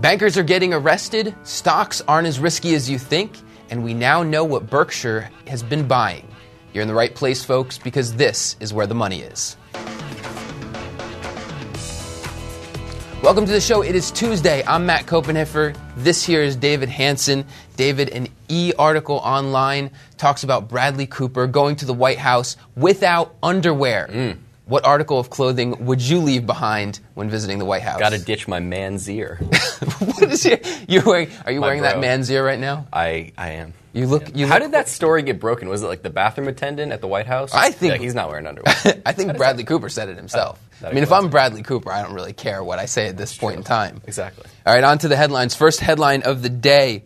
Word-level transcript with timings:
Bankers 0.00 0.38
are 0.38 0.42
getting 0.42 0.72
arrested, 0.72 1.34
stocks 1.42 2.00
aren't 2.08 2.26
as 2.26 2.40
risky 2.40 2.74
as 2.74 2.88
you 2.88 2.98
think, 2.98 3.32
and 3.68 3.84
we 3.84 3.92
now 3.92 4.22
know 4.22 4.44
what 4.44 4.70
Berkshire 4.70 5.30
has 5.46 5.62
been 5.62 5.86
buying. 5.86 6.26
You're 6.72 6.80
in 6.80 6.88
the 6.88 6.94
right 6.94 7.14
place, 7.14 7.44
folks, 7.44 7.76
because 7.76 8.14
this 8.14 8.56
is 8.60 8.72
where 8.72 8.86
the 8.86 8.94
money 8.94 9.20
is. 9.20 9.58
Welcome 13.22 13.44
to 13.44 13.52
the 13.52 13.60
show. 13.60 13.82
It 13.82 13.94
is 13.94 14.10
Tuesday. 14.10 14.64
I'm 14.66 14.86
Matt 14.86 15.04
Koppenheffer. 15.04 15.76
This 15.96 16.24
here 16.24 16.40
is 16.40 16.56
David 16.56 16.88
Hanson. 16.88 17.44
David, 17.76 18.08
an 18.08 18.28
e 18.48 18.72
article 18.78 19.16
online 19.16 19.90
talks 20.16 20.44
about 20.44 20.66
Bradley 20.66 21.08
Cooper 21.08 21.46
going 21.46 21.76
to 21.76 21.84
the 21.84 21.92
White 21.92 22.16
House 22.16 22.56
without 22.74 23.34
underwear. 23.42 24.08
Mm. 24.10 24.38
What 24.70 24.84
article 24.86 25.18
of 25.18 25.30
clothing 25.30 25.84
would 25.86 26.00
you 26.00 26.20
leave 26.20 26.46
behind 26.46 27.00
when 27.14 27.28
visiting 27.28 27.58
the 27.58 27.64
White 27.64 27.82
House? 27.82 27.98
Got 27.98 28.12
to 28.12 28.18
ditch 28.18 28.46
my 28.46 28.60
man's 28.60 29.10
ear. 29.10 29.36
what 29.98 30.22
is 30.30 30.44
your, 30.46 30.58
you're 30.86 31.02
wearing? 31.02 31.28
Are 31.44 31.50
you 31.50 31.60
My 31.60 31.66
wearing 31.66 31.82
that 31.82 31.98
man's 31.98 32.30
ear 32.30 32.46
right 32.46 32.58
now? 32.58 32.86
I, 32.92 33.32
I 33.36 33.50
am. 33.50 33.74
You 33.92 34.06
look. 34.06 34.36
You 34.36 34.46
How 34.46 34.54
look- 34.54 34.62
did 34.62 34.72
that 34.74 34.88
story 34.88 35.22
get 35.22 35.40
broken? 35.40 35.68
Was 35.68 35.82
it 35.82 35.86
like 35.86 36.02
the 36.02 36.10
bathroom 36.10 36.46
attendant 36.46 36.92
at 36.92 37.00
the 37.00 37.08
White 37.08 37.26
House? 37.26 37.52
I 37.52 37.72
think- 37.72 37.94
Yeah, 37.94 37.98
he's 38.00 38.14
not 38.14 38.28
wearing 38.28 38.46
underwear. 38.46 38.72
I 39.04 39.10
think 39.12 39.36
Bradley 39.36 39.64
Cooper 39.64 39.88
said 39.88 40.08
it 40.08 40.16
himself. 40.16 40.60
Oh, 40.84 40.86
I 40.86 40.92
mean, 40.92 41.02
if 41.02 41.10
I'm 41.10 41.30
Bradley 41.30 41.64
Cooper, 41.64 41.90
I 41.92 42.02
don't 42.02 42.14
really 42.14 42.32
care 42.32 42.62
what 42.62 42.78
I 42.78 42.86
say 42.86 43.08
at 43.08 43.16
this 43.16 43.36
point 43.36 43.56
in 43.56 43.64
time. 43.64 44.00
exactly. 44.06 44.44
All 44.64 44.72
right, 44.72 44.84
on 44.84 44.98
to 44.98 45.08
the 45.08 45.16
headlines. 45.16 45.56
First 45.56 45.80
headline 45.80 46.22
of 46.22 46.42
the 46.42 46.48
day. 46.48 47.02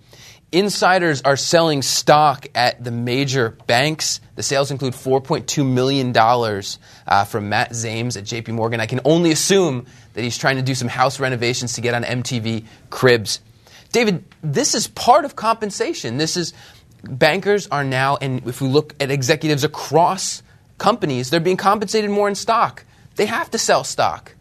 Insiders 0.55 1.21
are 1.23 1.37
selling 1.37 1.83
stock 1.83 2.47
at 2.55 2.85
the 2.85 2.93
major 2.93 3.59
banks. 3.67 4.21
The 4.37 4.43
sales 4.45 4.71
include 4.71 4.93
$4.2 4.93 5.69
million 5.69 6.17
uh, 6.17 7.25
from 7.25 7.49
Matt 7.49 7.71
Zames 7.73 8.17
at 8.17 8.23
JP 8.23 8.51
Morgan. 8.55 8.79
I 8.79 8.87
can 8.87 9.01
only 9.05 9.33
assume 9.33 9.85
that 10.13 10.23
he's 10.23 10.39
trying 10.39 10.55
to 10.55 10.63
do 10.63 10.77
some 10.77 10.87
house 10.87 11.19
renovations 11.19 11.73
to 11.73 11.81
get 11.81 11.95
on 11.95 12.05
MTV 12.05 12.67
Cribs. 12.89 13.41
David, 13.91 14.25
this 14.45 14.77
is 14.77 14.87
part 14.87 15.25
of 15.25 15.35
compensation. 15.35 16.19
This 16.19 16.37
is 16.37 16.55
bankers 17.03 17.67
are 17.67 17.83
now, 17.83 18.17
and 18.21 18.47
if 18.47 18.61
we 18.61 18.69
look 18.69 18.95
at 19.01 19.11
executives 19.11 19.65
across 19.65 20.45
companies, 20.79 21.31
they're 21.31 21.41
being 21.41 21.57
compensated 21.57 22.11
more 22.11 22.29
in 22.29 22.37
stock. 22.37 22.85
They 23.17 23.27
have 23.27 23.51
to 23.51 23.59
sell 23.59 23.83
stock. 23.83 24.37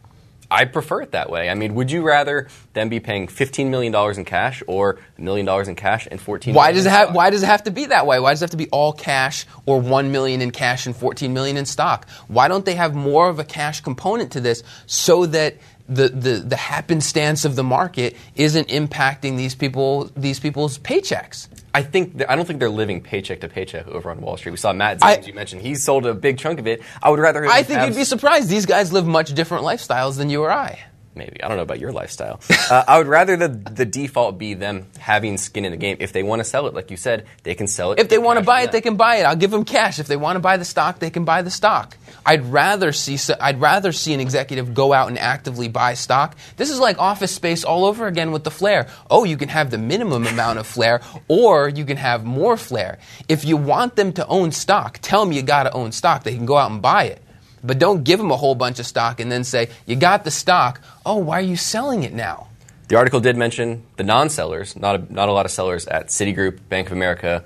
I 0.54 0.66
prefer 0.66 1.02
it 1.02 1.12
that 1.14 1.30
way. 1.32 1.50
I 1.50 1.56
mean, 1.56 1.74
would 1.76 1.92
you 1.92 2.04
rather 2.04 2.48
them 2.74 2.90
be 2.90 3.00
paying 3.00 3.28
$15 3.28 3.70
million 3.70 3.94
in 4.20 4.26
cash 4.26 4.62
or 4.68 5.00
a 5.18 5.22
million 5.22 5.46
dollars 5.48 5.68
in 5.68 5.76
cash 5.76 6.08
and 6.12 6.22
14 6.22 6.54
Why 6.54 6.66
million 6.68 6.76
does 6.76 6.86
it 6.86 6.90
in 6.90 6.94
have? 6.94 7.06
stock? 7.08 7.16
Why 7.16 7.30
does 7.32 7.44
it 7.44 7.48
have 7.48 7.64
to 7.64 7.72
be 7.72 7.86
that 7.88 8.06
way? 8.06 8.20
Why 8.20 8.32
does 8.32 8.42
it 8.42 8.46
have 8.46 8.52
to 8.52 8.58
be 8.58 8.70
all 8.70 8.94
cash 8.94 9.46
or 9.66 9.82
one 9.82 10.12
million 10.12 10.42
in 10.42 10.52
cash 10.52 10.86
and 10.86 10.96
fourteen 10.96 11.34
million 11.34 11.58
in 11.58 11.66
stock? 11.66 12.08
Why 12.28 12.48
don't 12.48 12.66
they 12.66 12.76
have 12.76 12.94
more 12.94 13.30
of 13.30 13.40
a 13.40 13.44
cash 13.44 13.82
component 13.82 14.34
to 14.34 14.42
this 14.42 14.64
so 14.86 15.26
that 15.28 15.58
the, 15.90 16.10
the, 16.10 16.34
the 16.36 16.56
happenstance 16.56 17.46
of 17.46 17.56
the 17.56 17.64
market 17.64 18.16
isn't 18.36 18.70
impacting 18.70 19.38
these 19.38 19.56
people 19.56 20.12
these 20.16 20.40
people's 20.40 20.78
paychecks? 20.78 21.48
I 21.74 21.82
think 21.82 22.24
I 22.30 22.36
don't 22.36 22.46
think 22.46 22.60
they're 22.60 22.70
living 22.70 23.02
paycheck 23.02 23.40
to 23.42 23.50
paycheck 23.50 23.88
over 23.88 24.12
on 24.12 24.22
Wall 24.22 24.38
Street. 24.38 24.52
We 24.52 24.58
saw 24.58 24.74
Matt 24.74 25.00
I- 25.02 25.20
you 25.26 25.34
mentioned 25.34 25.62
he 25.64 25.74
sold 25.76 26.06
a 26.06 26.14
big 26.14 26.38
chunk 26.38 26.60
of 26.60 26.68
it. 26.68 26.82
I 27.02 27.10
would 27.10 27.20
rather. 27.20 27.46
I 27.48 27.64
think 27.64 27.82
you'd 27.88 27.96
be 27.96 28.04
surprised. 28.04 28.48
These 28.50 28.66
guys 28.68 28.94
live 28.94 29.08
much 29.08 29.34
different 29.34 29.64
lifestyles 29.64 30.18
than 30.18 30.30
you 30.30 30.42
or 30.44 30.52
I. 30.52 30.80
maybe 31.16 31.44
I 31.44 31.48
don't 31.48 31.58
know 31.58 31.64
about 31.64 31.80
your 31.80 31.92
lifestyle. 31.92 32.40
uh, 32.70 32.84
I 32.88 32.98
would 32.98 33.08
rather 33.08 33.36
the 33.38 33.48
the 33.48 33.86
default 33.86 34.38
be 34.38 34.54
them 34.54 34.88
having 35.00 35.38
skin 35.38 35.66
in 35.66 35.72
the 35.72 35.78
game. 35.78 35.98
If 36.00 36.14
they 36.14 36.24
want 36.24 36.40
to 36.40 36.44
sell 36.44 36.68
it, 36.68 36.74
like 36.74 36.92
you 36.92 36.98
said, 36.98 37.26
they 37.44 37.56
can 37.56 37.68
sell 37.68 37.92
it. 37.92 38.00
If 38.00 38.10
they 38.10 38.18
want 38.18 38.40
to 38.40 38.46
buy 38.46 38.62
it, 38.62 38.72
they 38.72 38.82
can 38.82 38.96
buy 38.98 39.18
it. 39.18 39.24
I'll 39.24 39.36
give 39.36 39.52
them 39.52 39.66
cash. 39.66 40.00
If 40.00 40.08
they 40.08 40.18
want 40.18 40.36
to 40.36 40.40
buy 40.40 40.58
the 40.58 40.66
stock, 40.66 41.00
they 41.00 41.10
can 41.10 41.26
buy 41.26 41.42
the 41.42 41.52
stock. 41.52 41.98
I'd 42.26 42.46
rather 42.46 42.92
see 42.94 43.18
so- 43.18 43.36
I'd 43.40 43.60
rather 43.60 43.92
see 43.92 44.14
an 44.14 44.20
executive 44.20 44.74
go 44.74 44.94
out 44.94 45.10
and 45.10 45.18
actively 45.18 45.68
buy 45.68 45.94
stock. 45.96 46.38
This 46.58 46.70
is 46.70 46.80
like 46.80 46.98
office 47.00 47.34
space 47.34 47.64
all 47.64 47.86
over 47.86 48.08
again 48.08 48.32
with 48.32 48.44
the 48.44 48.52
flair. 48.52 48.88
Oh, 49.10 49.24
you 49.24 49.36
can 49.38 49.50
have 49.50 49.72
the 49.72 49.78
minimum 49.78 50.28
amount 50.28 50.60
of 50.60 50.68
flair 50.68 51.02
or 51.28 51.68
you 51.70 51.86
can 51.86 51.98
have 51.98 52.24
more 52.24 52.56
flair. 52.58 53.00
If 53.28 53.44
you 53.44 53.58
want 53.58 53.96
them 53.96 54.14
to 54.14 54.28
own 54.28 54.52
stock, 54.52 55.00
tell 55.02 55.24
them 55.26 55.34
you 55.34 55.42
got 55.42 55.64
to 55.64 55.72
own 55.74 55.92
stock. 55.92 56.24
They 56.24 56.36
can 56.36 56.46
go 56.46 56.58
out 56.58 56.72
and 56.72 56.82
buy 56.82 57.06
it. 57.06 57.22
But 57.64 57.80
don't 57.80 58.04
give 58.04 58.20
them 58.20 58.30
a 58.32 58.36
whole 58.38 58.56
bunch 58.56 58.80
of 58.80 58.86
stock 58.86 59.20
and 59.20 59.32
then 59.32 59.44
say, 59.44 59.70
"You 59.86 59.96
got 59.96 60.24
the 60.26 60.32
stock. 60.32 60.82
Oh, 61.06 61.18
why 61.18 61.40
are 61.40 61.42
you 61.42 61.56
selling 61.56 62.04
it 62.04 62.14
now?" 62.14 62.48
The 62.90 62.98
article 62.98 63.22
did 63.22 63.38
mention 63.38 63.84
the 63.96 64.04
non-sellers, 64.04 64.76
not 64.76 64.96
a, 64.96 65.14
not 65.14 65.30
a 65.30 65.32
lot 65.32 65.46
of 65.46 65.52
sellers 65.52 65.88
at 65.88 66.08
Citigroup, 66.08 66.60
Bank 66.70 66.88
of 66.88 66.94
America. 66.94 67.44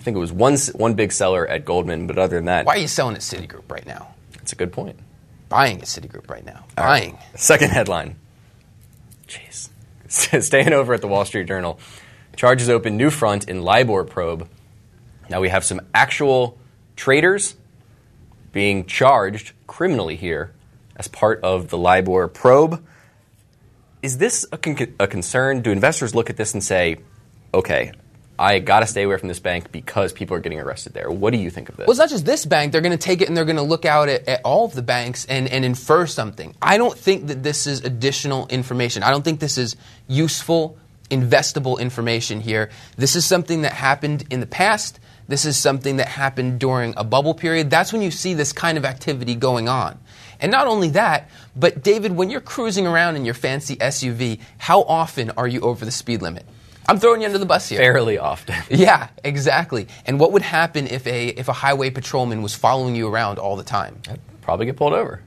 I 0.00 0.02
think 0.02 0.16
it 0.16 0.20
was 0.20 0.32
one 0.32 0.56
one 0.74 0.94
big 0.94 1.12
seller 1.12 1.46
at 1.46 1.64
Goldman, 1.64 2.06
but 2.06 2.18
other 2.18 2.36
than 2.36 2.46
that, 2.46 2.64
Why 2.64 2.76
are 2.76 2.78
you 2.78 2.88
selling 2.88 3.14
at 3.14 3.20
Citigroup 3.20 3.70
right 3.70 3.86
now? 3.86 4.14
it's 4.40 4.52
a 4.52 4.56
good 4.56 4.72
point. 4.72 4.98
Buying 5.50 5.78
at 5.78 5.84
Citigroup 5.86 6.30
right 6.30 6.44
now. 6.44 6.64
Buying. 6.76 7.18
Second 7.34 7.70
headline. 7.70 8.16
Jeez. 9.26 9.68
Staying 10.42 10.72
over 10.72 10.94
at 10.94 11.00
the 11.02 11.08
Wall 11.08 11.24
Street 11.24 11.46
Journal. 11.46 11.78
Charges 12.36 12.68
open 12.70 12.96
new 12.96 13.10
front 13.10 13.48
in 13.48 13.62
LIBOR 13.62 14.04
probe. 14.04 14.48
Now 15.28 15.40
we 15.40 15.48
have 15.50 15.64
some 15.64 15.80
actual 15.92 16.56
traders 16.96 17.56
being 18.52 18.86
charged 18.86 19.52
criminally 19.68 20.16
here 20.16 20.52
as 20.96 21.06
part 21.06 21.40
of 21.44 21.68
the 21.68 21.78
LIBOR 21.78 22.26
probe. 22.26 22.84
Is 24.02 24.18
this 24.18 24.44
a, 24.50 24.58
con- 24.58 24.96
a 24.98 25.06
concern? 25.06 25.60
Do 25.62 25.70
investors 25.70 26.14
look 26.14 26.28
at 26.28 26.36
this 26.36 26.54
and 26.54 26.64
say, 26.64 26.96
okay, 27.54 27.92
I 28.38 28.60
got 28.60 28.80
to 28.80 28.86
stay 28.86 29.02
away 29.02 29.16
from 29.16 29.28
this 29.28 29.40
bank 29.40 29.72
because 29.72 30.12
people 30.12 30.36
are 30.36 30.40
getting 30.40 30.60
arrested 30.60 30.94
there? 30.94 31.10
What 31.10 31.32
do 31.32 31.38
you 31.38 31.50
think 31.50 31.68
of 31.68 31.76
this? 31.76 31.86
Well, 31.86 31.92
it's 31.92 31.98
not 31.98 32.08
just 32.08 32.24
this 32.24 32.46
bank. 32.46 32.70
They're 32.70 32.80
going 32.80 32.96
to 32.96 32.98
take 32.98 33.20
it 33.20 33.28
and 33.28 33.36
they're 33.36 33.44
going 33.44 33.56
to 33.56 33.62
look 33.62 33.84
out 33.84 34.08
at, 34.08 34.28
at 34.28 34.40
all 34.44 34.64
of 34.64 34.74
the 34.74 34.82
banks 34.82 35.24
and, 35.26 35.48
and 35.48 35.64
infer 35.64 36.06
something. 36.06 36.54
I 36.62 36.78
don't 36.78 36.96
think 36.96 37.26
that 37.28 37.42
this 37.42 37.66
is 37.66 37.84
additional 37.84 38.46
information. 38.48 39.02
I 39.02 39.10
don't 39.10 39.24
think 39.24 39.40
this 39.40 39.58
is 39.58 39.76
useful, 40.06 40.78
investable 41.10 41.80
information 41.80 42.40
here. 42.40 42.70
This 42.96 43.16
is 43.16 43.26
something 43.26 43.62
that 43.62 43.72
happened 43.72 44.24
in 44.30 44.38
the 44.38 44.46
past. 44.46 45.00
This 45.28 45.44
is 45.44 45.58
something 45.58 45.98
that 45.98 46.08
happened 46.08 46.58
during 46.58 46.94
a 46.96 47.04
bubble 47.04 47.34
period. 47.34 47.68
That's 47.70 47.92
when 47.92 48.00
you 48.00 48.10
see 48.10 48.32
this 48.32 48.52
kind 48.52 48.78
of 48.78 48.84
activity 48.86 49.34
going 49.34 49.68
on. 49.68 49.98
And 50.40 50.50
not 50.50 50.66
only 50.66 50.88
that, 50.90 51.30
but 51.54 51.82
David, 51.82 52.12
when 52.12 52.30
you're 52.30 52.40
cruising 52.40 52.86
around 52.86 53.16
in 53.16 53.24
your 53.26 53.34
fancy 53.34 53.76
SUV, 53.76 54.40
how 54.56 54.82
often 54.82 55.30
are 55.32 55.46
you 55.46 55.60
over 55.60 55.84
the 55.84 55.90
speed 55.90 56.22
limit? 56.22 56.46
I'm 56.88 56.98
throwing 56.98 57.20
you 57.20 57.26
under 57.26 57.38
the 57.38 57.44
bus 57.44 57.68
here. 57.68 57.78
Fairly 57.78 58.16
often. 58.16 58.54
Yeah, 58.70 59.08
exactly. 59.22 59.88
And 60.06 60.18
what 60.18 60.32
would 60.32 60.42
happen 60.42 60.86
if 60.86 61.06
a 61.06 61.28
if 61.28 61.48
a 61.48 61.52
highway 61.52 61.90
patrolman 61.90 62.40
was 62.40 62.54
following 62.54 62.96
you 62.96 63.08
around 63.08 63.38
all 63.38 63.56
the 63.56 63.64
time? 63.64 64.00
Probably 64.40 64.64
get 64.64 64.76
pulled 64.76 64.94
over. 64.94 65.20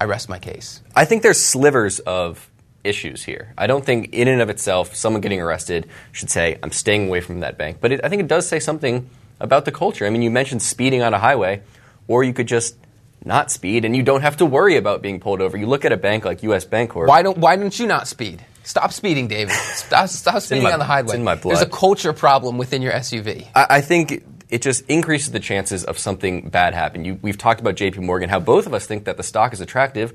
I 0.00 0.04
rest 0.04 0.30
my 0.30 0.38
case. 0.38 0.80
I 0.96 1.04
think 1.04 1.22
there's 1.22 1.40
slivers 1.40 1.98
of 1.98 2.48
issues 2.84 3.24
here. 3.24 3.52
I 3.58 3.66
don't 3.66 3.84
think, 3.84 4.12
in 4.12 4.28
and 4.28 4.40
of 4.40 4.50
itself, 4.50 4.94
someone 4.94 5.20
getting 5.20 5.40
arrested 5.40 5.88
should 6.12 6.30
say, 6.30 6.58
I'm 6.62 6.72
staying 6.72 7.08
away 7.08 7.20
from 7.20 7.40
that 7.40 7.58
bank. 7.58 7.78
But 7.80 7.92
it, 7.92 8.00
I 8.04 8.08
think 8.08 8.20
it 8.20 8.28
does 8.28 8.48
say 8.48 8.60
something 8.60 9.08
about 9.40 9.64
the 9.64 9.72
culture. 9.72 10.06
I 10.06 10.10
mean, 10.10 10.22
you 10.22 10.30
mentioned 10.30 10.62
speeding 10.62 11.02
on 11.02 11.14
a 11.14 11.18
highway, 11.18 11.62
or 12.06 12.24
you 12.24 12.32
could 12.32 12.48
just 12.48 12.76
not 13.24 13.50
speed 13.50 13.84
and 13.84 13.96
you 13.96 14.02
don't 14.02 14.22
have 14.22 14.36
to 14.38 14.46
worry 14.46 14.76
about 14.76 15.02
being 15.02 15.20
pulled 15.20 15.40
over. 15.40 15.56
You 15.56 15.66
look 15.66 15.84
at 15.84 15.92
a 15.92 15.96
bank 15.96 16.24
like 16.24 16.42
US 16.42 16.64
Bancorp. 16.64 17.08
Why 17.08 17.22
don't 17.22 17.38
Why 17.38 17.56
don't 17.56 17.76
you 17.78 17.86
not 17.86 18.08
speed? 18.08 18.44
Stop 18.62 18.92
speeding, 18.92 19.28
David. 19.28 19.52
Stop, 19.54 20.08
stop 20.08 20.42
speeding 20.42 20.64
my- 20.64 20.72
on 20.72 20.78
the 20.78 20.84
highway. 20.84 21.06
it's 21.06 21.14
in 21.14 21.24
my 21.24 21.36
There's 21.36 21.62
a 21.62 21.66
culture 21.66 22.12
problem 22.12 22.58
within 22.58 22.82
your 22.82 22.92
SUV. 22.92 23.46
I, 23.54 23.66
I 23.70 23.80
think 23.80 24.24
it 24.50 24.62
just 24.62 24.84
increases 24.88 25.32
the 25.32 25.40
chances 25.40 25.84
of 25.84 25.98
something 25.98 26.48
bad 26.50 26.74
happening. 26.74 27.18
We've 27.22 27.38
talked 27.38 27.60
about 27.60 27.76
JP 27.76 27.98
Morgan, 27.98 28.28
how 28.28 28.40
both 28.40 28.66
of 28.66 28.74
us 28.74 28.86
think 28.86 29.04
that 29.04 29.16
the 29.16 29.22
stock 29.22 29.52
is 29.52 29.60
attractive, 29.60 30.12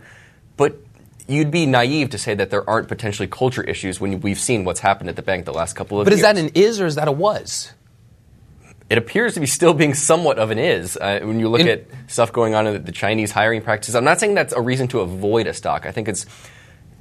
but 0.55 0.77
you'd 1.27 1.51
be 1.51 1.65
naive 1.65 2.09
to 2.11 2.17
say 2.17 2.33
that 2.35 2.49
there 2.49 2.67
aren't 2.69 2.87
potentially 2.87 3.27
culture 3.27 3.63
issues 3.63 3.99
when 3.99 4.19
we've 4.21 4.39
seen 4.39 4.65
what's 4.65 4.81
happened 4.81 5.09
at 5.09 5.15
the 5.15 5.21
bank 5.21 5.45
the 5.45 5.53
last 5.53 5.73
couple 5.75 5.99
of 5.99 6.07
years. 6.07 6.21
But 6.21 6.33
years. 6.33 6.39
is 6.39 6.51
that 6.51 6.59
an 6.59 6.63
is 6.63 6.81
or 6.81 6.85
is 6.85 6.95
that 6.95 7.07
a 7.07 7.11
was? 7.11 7.73
it 8.89 8.97
appears 8.99 9.33
to 9.33 9.39
be 9.39 9.47
still 9.47 9.73
being 9.73 9.95
somewhat 9.95 10.37
of 10.37 10.51
an 10.51 10.59
is 10.59 10.97
uh, 10.97 11.19
when 11.23 11.39
you 11.39 11.49
look 11.49 11.61
In- 11.61 11.67
at 11.67 11.85
stuff 12.07 12.31
going 12.31 12.53
on 12.53 12.67
in 12.67 12.83
the 12.83 12.91
Chinese 12.91 13.31
hiring 13.31 13.61
practices. 13.61 13.95
I'm 13.95 14.03
not 14.03 14.19
saying 14.19 14.35
that's 14.35 14.53
a 14.53 14.61
reason 14.61 14.87
to 14.89 14.99
avoid 14.99 15.47
a 15.47 15.53
stock. 15.53 15.87
I 15.87 15.91
think 15.91 16.07
it's 16.07 16.27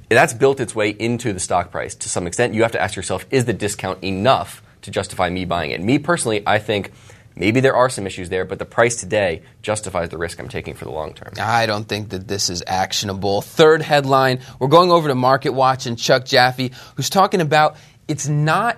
that's 0.09 0.33
built 0.33 0.59
its 0.59 0.73
way 0.73 0.89
into 0.89 1.33
the 1.33 1.39
stock 1.39 1.71
price 1.71 1.93
to 1.95 2.09
some 2.09 2.25
extent. 2.25 2.55
You 2.55 2.63
have 2.63 2.71
to 2.71 2.81
ask 2.81 2.95
yourself, 2.95 3.25
is 3.29 3.45
the 3.45 3.53
discount 3.53 4.03
enough 4.03 4.63
to 4.81 4.91
justify 4.91 5.29
me 5.29 5.45
buying 5.45 5.71
it? 5.71 5.81
Me 5.81 5.99
personally, 5.99 6.41
I 6.47 6.57
think 6.57 6.91
maybe 7.35 7.59
there 7.59 7.75
are 7.75 7.89
some 7.89 8.07
issues 8.07 8.29
there, 8.29 8.45
but 8.45 8.59
the 8.59 8.65
price 8.65 8.95
today 8.95 9.41
justifies 9.61 10.09
the 10.09 10.17
risk 10.17 10.39
I'm 10.39 10.49
taking 10.49 10.73
for 10.73 10.85
the 10.85 10.91
long 10.91 11.13
term. 11.13 11.33
I 11.39 11.65
don't 11.65 11.87
think 11.87 12.09
that 12.09 12.27
this 12.27 12.49
is 12.49 12.63
actionable. 12.67 13.41
Third 13.41 13.81
headline 13.81 14.39
we're 14.59 14.67
going 14.67 14.91
over 14.91 15.07
to 15.07 15.15
Market 15.15 15.51
Watch 15.51 15.85
and 15.85 15.97
Chuck 15.97 16.25
Jaffe, 16.25 16.71
who's 16.95 17.09
talking 17.09 17.41
about 17.41 17.77
it's 18.07 18.27
not, 18.27 18.77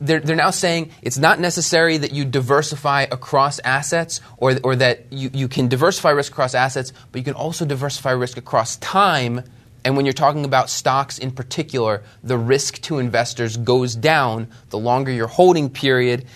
they're, 0.00 0.20
they're 0.20 0.36
now 0.36 0.50
saying 0.50 0.90
it's 1.00 1.16
not 1.16 1.40
necessary 1.40 1.96
that 1.96 2.12
you 2.12 2.24
diversify 2.24 3.02
across 3.10 3.58
assets 3.60 4.20
or, 4.36 4.58
or 4.62 4.76
that 4.76 5.06
you, 5.10 5.30
you 5.32 5.48
can 5.48 5.68
diversify 5.68 6.10
risk 6.10 6.32
across 6.32 6.54
assets, 6.54 6.92
but 7.10 7.18
you 7.18 7.24
can 7.24 7.34
also 7.34 7.64
diversify 7.64 8.10
risk 8.10 8.36
across 8.36 8.76
time. 8.76 9.42
And 9.84 9.96
when 9.96 10.04
you're 10.04 10.12
talking 10.12 10.44
about 10.44 10.68
stocks 10.68 11.18
in 11.18 11.30
particular, 11.30 12.02
the 12.22 12.36
risk 12.36 12.80
to 12.82 12.98
investors 12.98 13.56
goes 13.56 13.96
down 13.96 14.48
the 14.68 14.78
longer 14.78 15.10
your 15.10 15.28
holding 15.28 15.70
period. 15.70 16.26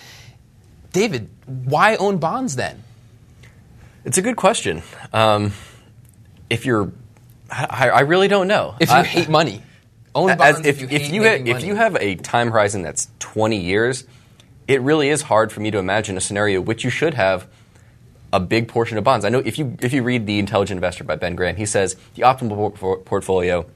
David, 0.97 1.29
why 1.45 1.95
own 1.95 2.17
bonds 2.17 2.55
then? 2.55 2.83
It's 4.03 4.17
a 4.17 4.21
good 4.21 4.35
question. 4.35 4.81
Um, 5.13 5.53
if 6.49 6.65
you're, 6.65 6.91
I, 7.51 7.89
I 7.89 7.99
really 8.01 8.27
don't 8.27 8.47
know. 8.47 8.75
If 8.79 8.89
you 8.89 8.95
I- 8.95 9.03
hate 9.03 9.29
money, 9.29 9.61
Own 10.15 10.35
bonds 10.35 10.59
if, 10.61 10.81
if, 10.81 10.91
if 10.91 11.01
hate 11.03 11.13
you 11.13 11.21
ha- 11.23 11.57
if 11.57 11.63
you 11.63 11.75
have 11.75 11.95
a 11.97 12.15
time 12.15 12.49
horizon 12.49 12.81
that's 12.81 13.09
20 13.19 13.57
years, 13.57 14.05
it 14.67 14.81
really 14.81 15.09
is 15.09 15.21
hard 15.21 15.51
for 15.51 15.59
me 15.59 15.69
to 15.69 15.77
imagine 15.77 16.17
a 16.17 16.21
scenario 16.21 16.59
which 16.59 16.83
you 16.83 16.89
should 16.89 17.13
have 17.13 17.47
a 18.33 18.39
big 18.39 18.67
portion 18.67 18.97
of 18.97 19.03
bonds. 19.03 19.23
I 19.25 19.29
know 19.29 19.39
if 19.45 19.59
you 19.59 19.77
if 19.79 19.93
you 19.93 20.01
read 20.01 20.25
The 20.25 20.39
Intelligent 20.39 20.77
Investor 20.77 21.03
by 21.03 21.17
Ben 21.17 21.35
Graham, 21.35 21.55
he 21.55 21.67
says 21.67 21.95
the 22.15 22.23
optimal 22.23 22.73
por- 22.73 22.97
portfolio 22.97 23.67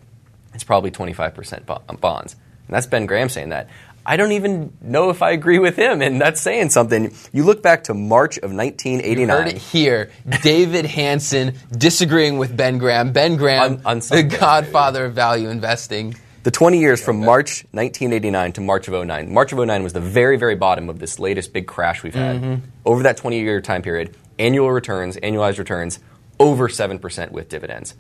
is 0.56 0.64
probably 0.64 0.90
25% 0.90 1.68
bo- 1.68 1.82
bonds. 2.00 2.34
And 2.68 2.76
that's 2.76 2.88
Ben 2.88 3.06
Graham 3.06 3.30
saying 3.30 3.50
that. 3.50 3.70
I 4.06 4.18
don't 4.18 4.32
even 4.32 4.74
know 4.82 5.10
if 5.10 5.22
I 5.22 5.32
agree 5.32 5.60
with 5.60 5.76
him, 5.76 6.02
and 6.02 6.20
that's 6.20 6.42
saying 6.42 6.70
something. 6.70 7.14
You 7.32 7.44
look 7.44 7.62
back 7.62 7.86
to 7.86 7.94
March 7.94 8.38
of 8.38 8.52
1989. 8.52 9.30
Heard 9.30 9.48
it 9.48 9.58
here. 9.58 10.12
David 10.42 10.86
Hanson 10.86 11.56
disagreeing 11.72 12.38
with 12.38 12.56
Ben 12.56 12.78
Graham. 12.80 13.12
Ben 13.12 13.38
Graham, 13.38 13.82
On- 13.86 13.86
on 13.86 14.00
the 14.00 14.24
godfather 14.24 15.06
of 15.06 15.14
value 15.14 15.50
investing. 15.50 16.16
The 16.44 16.50
20 16.52 16.80
years 16.80 17.04
from 17.04 17.20
March 17.20 17.66
1989 17.72 18.54
to 18.54 18.62
March 18.62 18.88
of 18.88 18.96
09. 19.06 19.32
March 19.32 19.52
of 19.52 19.60
09 19.60 19.84
was 19.84 19.94
the 19.94 20.00
very, 20.00 20.38
very 20.38 20.56
bottom 20.56 20.90
of 20.90 20.98
this 20.98 21.20
latest 21.20 21.54
big 21.54 21.68
crash 21.68 22.02
we've 22.02 22.16
had. 22.16 22.38
Mm-hmm. 22.42 22.66
Over 22.84 23.04
that 23.04 23.18
20 23.18 23.40
year 23.40 23.62
time 23.62 23.84
period, 23.84 24.16
annual 24.40 24.72
returns, 24.72 25.18
annualized 25.18 25.60
returns, 25.60 26.00
over 26.40 26.68
7% 26.68 27.32
with 27.32 27.48
dividends. 27.50 27.94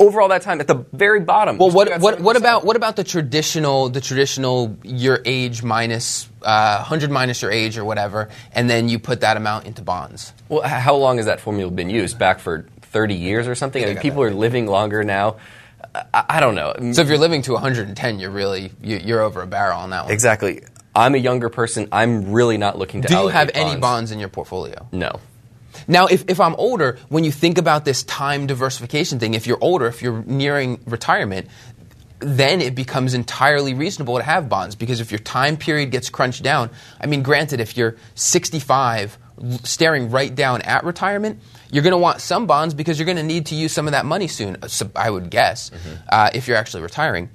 Over 0.00 0.22
all 0.22 0.28
that 0.28 0.40
time, 0.42 0.60
at 0.60 0.66
the 0.66 0.86
very 0.94 1.20
bottom. 1.20 1.58
Well, 1.58 1.70
what, 1.70 2.00
what, 2.00 2.20
what 2.20 2.36
about 2.36 2.64
what 2.64 2.74
about 2.74 2.96
the 2.96 3.04
traditional 3.04 3.90
the 3.90 4.00
traditional 4.00 4.78
your 4.82 5.20
age 5.26 5.62
minus 5.62 6.26
uh, 6.42 6.76
100 6.78 7.10
minus 7.10 7.42
your 7.42 7.52
age 7.52 7.76
or 7.76 7.84
whatever, 7.84 8.30
and 8.52 8.68
then 8.68 8.88
you 8.88 8.98
put 8.98 9.20
that 9.20 9.36
amount 9.36 9.66
into 9.66 9.82
bonds? 9.82 10.32
Well, 10.48 10.62
how 10.62 10.96
long 10.96 11.18
has 11.18 11.26
that 11.26 11.38
formula 11.38 11.70
been 11.70 11.90
used? 11.90 12.18
Back 12.18 12.38
for 12.40 12.66
30 12.80 13.14
years 13.14 13.46
or 13.46 13.54
something? 13.54 13.84
I 13.84 13.88
mean, 13.88 13.98
people 13.98 14.22
are 14.22 14.32
living 14.32 14.66
longer 14.66 15.04
now. 15.04 15.36
I, 15.94 16.24
I 16.30 16.40
don't 16.40 16.54
know. 16.54 16.74
So 16.92 17.02
if 17.02 17.08
you're 17.08 17.18
living 17.18 17.42
to 17.42 17.52
110, 17.52 18.18
you're 18.20 18.30
really 18.30 18.72
you, 18.82 18.96
you're 19.04 19.20
over 19.20 19.42
a 19.42 19.46
barrel 19.46 19.80
on 19.80 19.90
that 19.90 20.04
one. 20.04 20.12
exactly. 20.14 20.62
I'm 20.94 21.14
a 21.14 21.18
younger 21.18 21.50
person. 21.50 21.88
I'm 21.92 22.32
really 22.32 22.56
not 22.56 22.78
looking 22.78 23.02
to 23.02 23.08
Do 23.08 23.14
you 23.16 23.28
have 23.28 23.50
any 23.54 23.72
bonds. 23.72 23.80
bonds 23.80 24.10
in 24.12 24.18
your 24.18 24.28
portfolio? 24.28 24.88
No. 24.92 25.20
Now, 25.90 26.06
if, 26.06 26.24
if 26.28 26.38
I'm 26.38 26.54
older, 26.54 26.98
when 27.08 27.24
you 27.24 27.32
think 27.32 27.58
about 27.58 27.84
this 27.84 28.04
time 28.04 28.46
diversification 28.46 29.18
thing, 29.18 29.34
if 29.34 29.48
you're 29.48 29.58
older, 29.60 29.86
if 29.88 30.02
you're 30.02 30.22
nearing 30.22 30.80
retirement, 30.86 31.48
then 32.20 32.60
it 32.60 32.76
becomes 32.76 33.12
entirely 33.12 33.74
reasonable 33.74 34.16
to 34.16 34.22
have 34.22 34.48
bonds 34.48 34.76
because 34.76 35.00
if 35.00 35.10
your 35.10 35.18
time 35.18 35.56
period 35.56 35.90
gets 35.90 36.08
crunched 36.08 36.44
down, 36.44 36.70
I 37.00 37.06
mean, 37.06 37.24
granted, 37.24 37.58
if 37.58 37.76
you're 37.76 37.96
65, 38.14 39.18
staring 39.64 40.10
right 40.10 40.32
down 40.32 40.62
at 40.62 40.84
retirement, 40.84 41.40
you're 41.72 41.82
going 41.82 41.90
to 41.90 41.98
want 41.98 42.20
some 42.20 42.46
bonds 42.46 42.72
because 42.72 42.96
you're 42.96 43.06
going 43.06 43.16
to 43.16 43.24
need 43.24 43.46
to 43.46 43.56
use 43.56 43.72
some 43.72 43.88
of 43.88 43.92
that 43.92 44.06
money 44.06 44.28
soon, 44.28 44.58
uh, 44.62 44.68
I 44.94 45.10
would 45.10 45.28
guess, 45.28 45.72
uh, 46.08 46.30
if 46.32 46.46
you're 46.46 46.56
actually 46.56 46.84
retiring. 46.84 47.30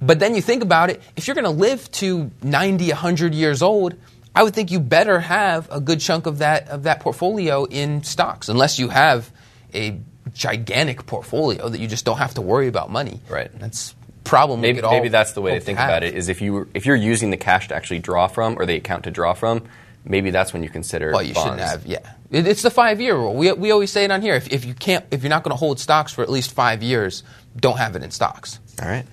But 0.00 0.18
then 0.18 0.34
you 0.34 0.40
think 0.40 0.62
about 0.62 0.88
it, 0.88 1.02
if 1.14 1.26
you're 1.26 1.34
going 1.34 1.44
to 1.44 1.50
live 1.50 1.90
to 1.92 2.30
90, 2.42 2.88
100 2.88 3.34
years 3.34 3.60
old, 3.60 3.96
I 4.38 4.44
would 4.44 4.54
think 4.54 4.70
you 4.70 4.78
better 4.78 5.18
have 5.18 5.68
a 5.68 5.80
good 5.80 5.98
chunk 5.98 6.26
of 6.26 6.38
that 6.38 6.68
of 6.68 6.84
that 6.84 7.00
portfolio 7.00 7.64
in 7.64 8.04
stocks, 8.04 8.48
unless 8.48 8.78
you 8.78 8.88
have 8.88 9.32
a 9.74 9.98
gigantic 10.32 11.06
portfolio 11.06 11.68
that 11.68 11.80
you 11.80 11.88
just 11.88 12.04
don't 12.04 12.18
have 12.18 12.34
to 12.34 12.40
worry 12.40 12.68
about 12.68 12.88
money. 12.88 13.20
Right. 13.28 13.50
That's 13.58 13.96
problem. 14.22 14.60
Maybe, 14.60 14.80
all 14.80 14.92
maybe 14.92 15.08
that's 15.08 15.32
the 15.32 15.40
way 15.40 15.54
to 15.54 15.60
think 15.60 15.80
have. 15.80 15.88
about 15.88 16.04
it. 16.04 16.14
Is 16.14 16.28
if 16.28 16.40
you 16.40 16.68
if 16.72 16.86
you're 16.86 16.94
using 16.94 17.30
the 17.30 17.36
cash 17.36 17.66
to 17.66 17.74
actually 17.74 17.98
draw 17.98 18.28
from 18.28 18.56
or 18.56 18.64
the 18.64 18.76
account 18.76 19.04
to 19.04 19.10
draw 19.10 19.34
from, 19.34 19.64
maybe 20.04 20.30
that's 20.30 20.52
when 20.52 20.62
you 20.62 20.70
consider. 20.70 21.10
Well, 21.10 21.20
you 21.20 21.34
bonds. 21.34 21.60
shouldn't 21.60 21.68
have. 21.68 21.84
Yeah, 21.84 22.08
it, 22.30 22.46
it's 22.46 22.62
the 22.62 22.70
five 22.70 23.00
year 23.00 23.16
rule. 23.16 23.34
We, 23.34 23.50
we 23.54 23.72
always 23.72 23.90
say 23.90 24.04
it 24.04 24.12
on 24.12 24.22
here. 24.22 24.36
If, 24.36 24.52
if 24.52 24.64
you 24.64 24.74
can't, 24.74 25.04
if 25.10 25.24
you're 25.24 25.30
not 25.30 25.42
going 25.42 25.50
to 25.50 25.58
hold 25.58 25.80
stocks 25.80 26.12
for 26.12 26.22
at 26.22 26.30
least 26.30 26.52
five 26.52 26.80
years, 26.80 27.24
don't 27.56 27.78
have 27.78 27.96
it 27.96 28.04
in 28.04 28.12
stocks. 28.12 28.60
All 28.80 28.88
right. 28.88 29.04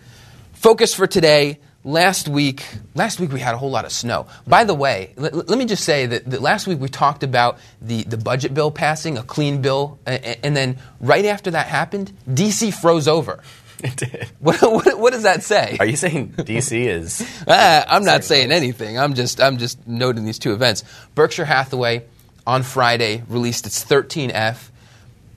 Focus 0.54 0.94
for 0.94 1.08
today. 1.08 1.58
Last 1.86 2.28
week, 2.28 2.66
last 2.96 3.20
week 3.20 3.32
we 3.32 3.40
had 3.40 3.54
a 3.54 3.60
whole 3.60 3.70
lot 3.70 3.86
of 3.86 3.92
snow. 3.92 4.26
By 4.48 4.64
the 4.64 4.74
way, 4.74 5.14
let, 5.18 5.36
let 5.36 5.56
me 5.60 5.66
just 5.66 5.84
say 5.84 6.08
that, 6.08 6.28
that 6.32 6.42
last 6.42 6.66
week 6.66 6.80
we 6.80 6.90
talked 6.90 7.22
about 7.22 7.60
the, 7.80 8.02
the 8.06 8.18
budget 8.18 8.56
bill 8.56 8.72
passing, 8.72 9.20
a 9.20 9.24
clean 9.24 9.62
bill, 9.62 10.00
and, 10.04 10.38
and 10.44 10.58
then 10.58 10.80
right 11.00 11.26
after 11.26 11.52
that 11.52 11.68
happened, 11.68 12.12
DC 12.28 12.74
froze 12.74 13.08
over. 13.08 13.44
It 13.84 13.98
did. 13.98 14.32
What, 14.40 14.62
what, 14.64 15.00
what 15.00 15.14
does 15.14 15.24
that 15.24 15.44
say? 15.44 15.78
Are 15.80 15.86
you 15.86 15.96
saying 15.96 16.34
DC 16.34 16.88
is? 16.88 17.22
Ah, 17.48 17.86
I'm 17.88 18.04
not 18.04 18.24
saying 18.24 18.52
anything. 18.52 18.98
I'm 18.98 19.14
just 19.14 19.40
I'm 19.40 19.60
just 19.60 19.88
noting 19.88 20.26
these 20.26 20.40
two 20.40 20.54
events. 20.54 20.84
Berkshire 21.14 21.46
Hathaway 21.46 22.06
on 22.48 22.64
Friday 22.64 23.24
released 23.30 23.68
its 23.68 23.86
13F. 23.86 24.70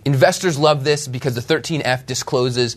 Investors 0.06 0.58
love 0.58 0.84
this 0.84 1.06
because 1.06 1.34
the 1.34 1.42
13F 1.42 2.06
discloses 2.06 2.76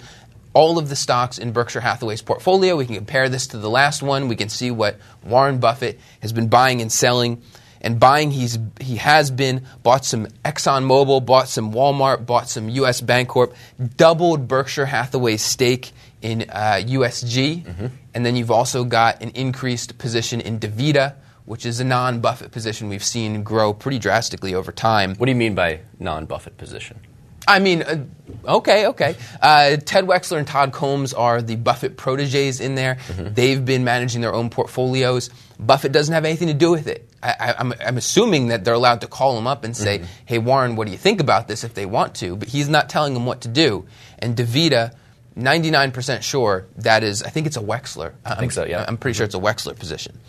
all 0.53 0.77
of 0.77 0.89
the 0.89 0.95
stocks 0.95 1.38
in 1.38 1.51
Berkshire 1.51 1.81
Hathaway's 1.81 2.21
portfolio. 2.21 2.75
We 2.75 2.86
can 2.86 2.95
compare 2.95 3.30
this 3.30 3.48
to 3.48 3.57
the 3.57 3.69
last 3.69 4.03
one. 4.03 4.27
We 4.27 4.36
can 4.36 4.50
see 4.50 4.71
what 4.71 4.98
Warren 5.24 5.59
Buffett 5.59 6.00
has 6.21 6.33
been 6.33 6.50
buying 6.50 6.81
and 6.81 6.92
selling. 6.92 7.42
And 7.83 8.00
buying, 8.00 8.30
he's 8.30 8.59
he 8.80 8.98
has 8.98 9.31
been 9.31 9.65
bought 9.81 10.06
some 10.06 10.27
ExxonMobil, 10.45 11.25
bought 11.25 11.48
some 11.48 11.74
Walmart, 11.74 12.27
bought 12.27 12.48
some 12.48 12.69
U.S. 12.69 13.01
Bancorp, 13.01 13.56
doubled 13.98 14.48
Berkshire 14.48 14.86
Hathaway's 14.86 15.42
stake 15.42 15.92
in 16.21 16.44
uh, 16.50 16.80
USG, 16.86 17.89
and 18.13 18.24
then 18.24 18.36
you've 18.36 18.51
also 18.51 18.83
got 18.83 19.24
an 19.24 19.31
increased 19.31 19.97
position 19.97 20.42
in 20.42 20.59
Davita, 20.59 21.15
which 21.45 21.65
is 21.65 21.80
a 21.80 21.83
non-Buffett 21.83 22.51
position 22.51 22.88
we've 22.88 23.04
seen 23.04 23.42
grow 23.42 23.74
pretty 23.74 23.97
drastically 23.97 24.54
over 24.54 24.71
time. 24.71 25.15
What 25.15 25.25
do 25.25 25.31
you 25.31 25.38
mean 25.38 25.56
by 25.56 25.80
non-Buffett 26.00 26.57
position? 26.57 27.00
I 27.48 27.60
mean, 27.60 27.82
uh, 27.82 28.06
okay, 28.48 28.88
okay. 28.88 29.16
Uh, 29.42 29.78
Ted 29.78 30.06
Weschler 30.06 30.38
and 30.38 30.48
Todd 30.48 30.72
Combs 30.72 31.14
are 31.14 31.42
the 31.42 31.56
Buffett 31.56 31.98
proteges 31.98 32.60
in 32.62 32.76
there. 32.76 32.98
They've 33.18 33.64
been 33.64 33.84
managing 33.84 34.22
their 34.22 34.34
own 34.34 34.50
portfolios. 34.50 35.30
Buffett 35.60 35.92
doesn't 35.92 36.14
have 36.14 36.26
anything 36.26 36.48
to 36.48 36.54
do 36.54 36.72
with 36.72 36.88
it. 36.88 37.08
I, 37.24 37.36
I, 37.40 37.56
I'm, 37.60 37.74
I'm 37.86 37.98
assuming 37.98 38.48
that 38.48 38.64
they're 38.64 38.74
allowed 38.74 39.02
to 39.02 39.08
call 39.08 39.38
him 39.38 39.48
up 39.48 39.64
and 39.64 39.76
say, 39.76 40.04
"Hey, 40.26 40.38
Warren, 40.40 40.76
what 40.76 40.86
do 40.86 40.92
you 40.92 40.98
think 40.98 41.20
about 41.20 41.48
this?" 41.48 41.64
If 41.64 41.74
they 41.74 41.86
want 41.86 42.16
to, 42.16 42.36
but 42.36 42.48
he's 42.48 42.70
not 42.70 42.90
telling 42.90 43.14
them 43.14 43.26
what 43.26 43.42
to 43.42 43.48
do. 43.48 43.86
And 44.20 44.36
Davita, 44.36 44.94
99% 45.38 46.22
sure 46.22 46.68
that 46.78 47.04
is. 47.04 47.24
I 47.24 47.30
think 47.30 47.48
it's 47.48 47.58
a 47.58 47.62
Weschler. 47.62 48.14
I 48.26 48.36
think 48.36 48.52
so, 48.52 48.66
yeah. 48.66 48.86
I'm 48.88 48.98
pretty 48.98 49.18
sure 49.18 49.26
it's 49.26 49.36
a 49.36 49.40
Wexler 49.40 49.78
position. 49.78 50.20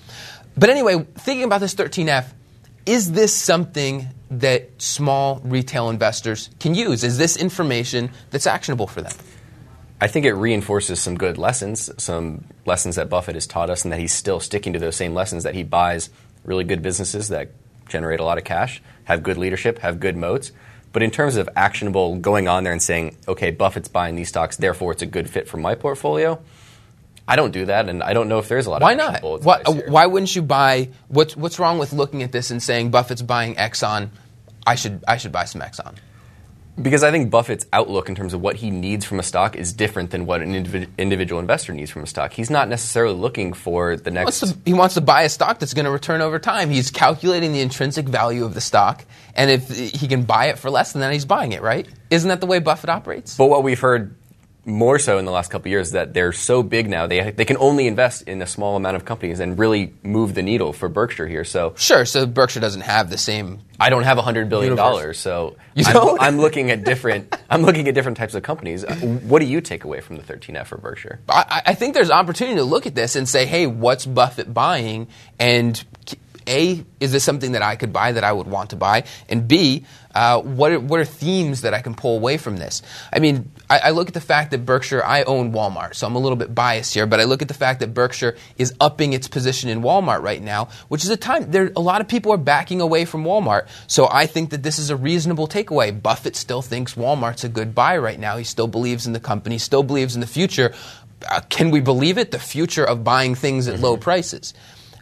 But 0.56 0.70
anyway, 0.70 1.06
thinking 1.17 1.44
about 1.44 1.61
this 1.61 1.75
13F, 1.75 2.26
is 2.87 3.12
this 3.12 3.34
something 3.34 4.08
that 4.31 4.70
small 4.81 5.40
retail 5.44 5.90
investors 5.90 6.50
can 6.58 6.75
use? 6.75 7.05
Is 7.05 7.19
this 7.19 7.37
information 7.37 8.11
that's 8.31 8.46
actionable 8.46 8.87
for 8.87 9.02
them? 9.02 9.12
I 10.00 10.08
think 10.08 10.26
it 10.26 10.32
reinforces 10.32 10.99
some 11.00 11.17
good 11.17 11.38
lessons, 11.38 11.90
some 12.02 12.44
lessons 12.67 12.96
that 12.96 13.08
Buffett 13.08 13.37
has 13.37 13.46
taught 13.46 13.70
us, 13.70 13.84
and 13.84 13.93
that 13.93 14.00
he's 14.00 14.12
still 14.12 14.40
sticking 14.40 14.73
to 14.73 14.80
those 14.80 14.97
same 14.97 15.14
lessons 15.14 15.45
that 15.45 15.54
he 15.54 15.62
buys 15.62 16.11
really 16.45 16.64
good 16.64 16.83
businesses 16.83 17.28
that 17.28 17.52
generate 17.88 18.18
a 18.18 18.25
lot 18.25 18.38
of 18.38 18.42
cash, 18.42 18.83
have 19.04 19.23
good 19.23 19.37
leadership, 19.37 19.78
have 19.78 20.00
good 20.00 20.16
moats. 20.16 20.50
But 20.92 21.02
in 21.02 21.11
terms 21.11 21.37
of 21.37 21.49
actionable 21.54 22.16
going 22.16 22.49
on 22.49 22.64
there 22.64 22.73
and 22.73 22.83
saying, 22.83 23.16
okay, 23.28 23.52
Buffett's 23.52 23.88
buying 23.88 24.16
these 24.16 24.28
stocks, 24.28 24.56
therefore 24.56 24.92
it's 24.92 25.02
a 25.02 25.06
good 25.06 25.30
fit 25.30 25.47
for 25.49 25.56
my 25.56 25.75
portfolio, 25.75 26.42
I 27.26 27.37
don't 27.37 27.52
do 27.52 27.67
that, 27.67 27.88
and 27.88 28.02
I 28.02 28.14
don't 28.14 28.29
know 28.29 28.38
if 28.38 28.49
there's 28.49 28.67
a 28.67 28.71
lot 28.71 28.83
Why 28.83 28.93
of 28.93 28.99
not? 28.99 29.23
Why, 29.23 29.62
why 29.62 30.07
wouldn't 30.07 30.35
you 30.35 30.43
buy? 30.43 30.91
What's 31.09 31.37
what's 31.37 31.59
wrong 31.59 31.79
with 31.79 31.93
looking 31.93 32.23
at 32.23 32.33
this 32.33 32.50
and 32.50 32.62
saying 32.62 32.91
Buffett's 32.91 33.23
buying 33.23 33.55
Exxon? 33.55 34.11
I 34.67 34.75
should 34.75 35.05
I 35.07 35.17
should 35.17 35.33
buy 35.33 35.45
some 35.45 35.61
Exxon. 35.61 35.95
Because 36.81 37.05
I 37.05 37.11
think 37.11 37.31
Buffett's 37.31 37.67
outlook 37.71 38.09
in 38.09 38.14
terms 38.14 38.33
of 38.33 38.41
what 38.41 38.57
he 38.57 38.71
needs 38.71 39.05
from 39.05 39.19
a 39.19 39.23
stock 39.23 39.57
is 39.57 39.75
different 39.75 40.11
than 40.11 40.25
what 40.25 40.41
an 40.41 40.55
individ- 40.55 40.88
individual 40.97 41.38
investor 41.38 41.75
needs 41.75 41.91
from 41.91 42.02
a 42.02 42.07
stock. 42.07 42.33
He's 42.33 42.49
not 42.49 42.67
necessarily 42.67 43.14
looking 43.14 43.52
for 43.52 43.97
the 43.97 44.11
next. 44.11 44.41
What's 44.41 44.52
the, 44.52 44.59
he 44.64 44.73
wants 44.73 44.95
to 44.95 45.02
buy 45.02 45.23
a 45.23 45.29
stock 45.29 45.59
that's 45.59 45.75
going 45.75 45.85
to 45.85 45.91
return 45.91 46.23
over 46.23 46.38
time. 46.38 46.71
He's 46.71 46.91
calculating 46.91 47.52
the 47.52 47.61
intrinsic 47.61 48.09
value 48.09 48.47
of 48.47 48.55
the 48.55 48.62
stock, 48.62 49.05
and 49.35 49.50
if 49.50 49.69
he 49.69 50.09
can 50.09 50.23
buy 50.23 50.47
it 50.47 50.59
for 50.59 50.71
less 50.71 50.93
than 50.93 51.00
that, 51.00 51.12
he's 51.12 51.26
buying 51.26 51.52
it. 51.52 51.61
Right? 51.61 51.87
Isn't 52.09 52.29
that 52.29 52.41
the 52.41 52.47
way 52.47 52.59
Buffett 52.59 52.88
operates? 52.88 53.37
But 53.37 53.47
what 53.47 53.62
we've 53.62 53.79
heard 53.79 54.17
more 54.64 54.99
so 54.99 55.19
in 55.19 55.25
the 55.25 55.33
last 55.33 55.50
couple 55.50 55.69
years 55.71 55.90
that 55.90 56.14
they're 56.14 56.33
so 56.33 56.62
big 56.62 56.88
now 56.88 57.07
they 57.09 57.33
they 57.33 57.45
can 57.45 57.57
only 57.57 57.88
invest 57.88 58.23
in 58.28 58.40
a 58.42 58.47
small 58.47 58.76
amount 58.76 58.95
of 58.97 59.04
companies 59.04 59.40
and 59.40 59.59
really 59.59 59.92
move 60.04 60.35
the 60.35 60.42
needle 60.42 60.73
for 60.73 60.88
Berkshire 60.88 61.26
here. 61.26 61.45
So 61.45 61.75
Sure. 61.76 62.04
So 62.04 62.26
Berkshire 62.26 62.61
doesn't 62.61 62.83
have 62.83 63.11
the 63.11 63.19
same. 63.19 63.61
I 63.81 63.90
don't 63.90 64.04
have 64.04 64.19
hundred 64.19 64.49
billion 64.49 64.76
dollars, 64.76 65.19
so 65.19 65.57
You 65.75 65.85
I'm? 65.87 66.21
I'm 66.21 66.38
looking 66.38 66.71
at 66.71 66.85
different. 66.85 67.35
I'm 67.50 67.62
looking 67.62 67.88
at 67.88 67.95
different 67.95 68.16
types 68.19 68.35
of 68.35 68.42
companies. 68.45 68.85
Uh, 68.85 68.95
What 68.95 69.40
do 69.40 69.47
you 69.47 69.61
take 69.61 69.83
away 69.83 70.00
from 70.00 70.16
the 70.16 70.23
13F 70.23 70.66
for 70.69 70.78
Berkshire? 70.78 71.19
I, 71.28 71.62
I 71.66 71.75
think 71.75 71.95
there's 71.95 72.11
opportunity 72.11 72.57
to 72.59 72.64
look 72.64 72.87
at 72.87 72.95
this 72.95 73.16
and 73.16 73.28
say, 73.28 73.47
hey, 73.47 73.66
what's 73.66 74.07
Buffett 74.07 74.54
buying? 74.54 75.09
And 75.40 75.83
A, 76.46 76.84
is 77.00 77.12
this 77.12 77.25
something 77.25 77.52
that 77.52 77.62
I 77.62 77.76
could 77.76 77.92
buy 77.92 78.12
that 78.12 78.25
I 78.25 78.32
would 78.32 78.46
want 78.46 78.70
to 78.70 78.76
buy? 78.76 79.04
And 79.28 79.46
B, 79.49 79.84
uh, 80.14 80.40
what, 80.42 80.72
are, 80.72 80.80
what 80.80 81.00
are 81.00 81.04
themes 81.04 81.62
that 81.62 81.72
I 81.72 81.80
can 81.80 81.94
pull 81.94 82.16
away 82.16 82.37
from 82.37 82.56
this? 82.56 82.82
I 83.12 83.18
mean, 83.18 83.50
I, 83.70 83.78
I 83.78 83.90
look 83.90 84.08
at 84.08 84.14
the 84.14 84.20
fact 84.20 84.50
that 84.50 84.66
Berkshire, 84.66 85.02
I 85.02 85.22
own 85.22 85.52
Walmart, 85.52 85.94
so 85.94 86.06
I'm 86.06 86.14
a 86.14 86.18
little 86.18 86.37
bit 86.37 86.54
biased 86.54 86.92
here, 86.92 87.06
but 87.06 87.20
I 87.20 87.25
look 87.25 87.40
at 87.42 87.49
the 87.49 87.54
fact 87.54 87.80
that 87.80 87.94
Berkshire 87.94 88.37
is 88.58 88.75
upping 88.80 89.14
its 89.14 89.28
position 89.28 89.70
in 89.70 89.82
Walmart 89.82 90.22
right 90.22 90.42
now, 90.42 90.68
which 90.88 91.04
is 91.04 91.11
a 91.11 91.16
time, 91.16 91.50
there, 91.50 91.72
a 91.75 91.80
lot 91.80 92.00
of 92.00 92.08
people 92.08 92.32
are 92.32 92.38
backing 92.38 92.80
away 92.80 93.04
from 93.04 93.25
Walmart. 93.25 93.68
So 93.87 94.08
I 94.11 94.26
think 94.26 94.50
that 94.50 94.62
this 94.62 94.78
is 94.78 94.90
a 94.90 94.96
reasonable 94.96 95.49
takeaway. 95.49 96.02
Buffett 96.02 96.37
still 96.37 96.62
thinks 96.62 96.94
Walmart's 96.94 97.44
a 97.44 97.49
good 97.49 97.75
buy 97.75 97.96
right 97.96 98.18
now. 98.18 98.37
He 98.37 98.44
still 98.44 98.68
believes 98.68 99.06
in 99.06 99.12
the 99.14 99.20
company, 99.20 99.58
still 99.58 99.82
believes 99.82 100.14
in 100.14 100.20
the 100.20 100.26
future. 100.26 100.75
uh, 101.30 101.40
can 101.49 101.70
we 101.70 101.80
believe 101.80 102.18
it? 102.18 102.30
The 102.30 102.38
future 102.38 102.84
of 102.84 103.04
buying 103.04 103.34
things 103.34 103.68
at 103.68 103.80
low 103.80 103.96
prices. 103.96 104.54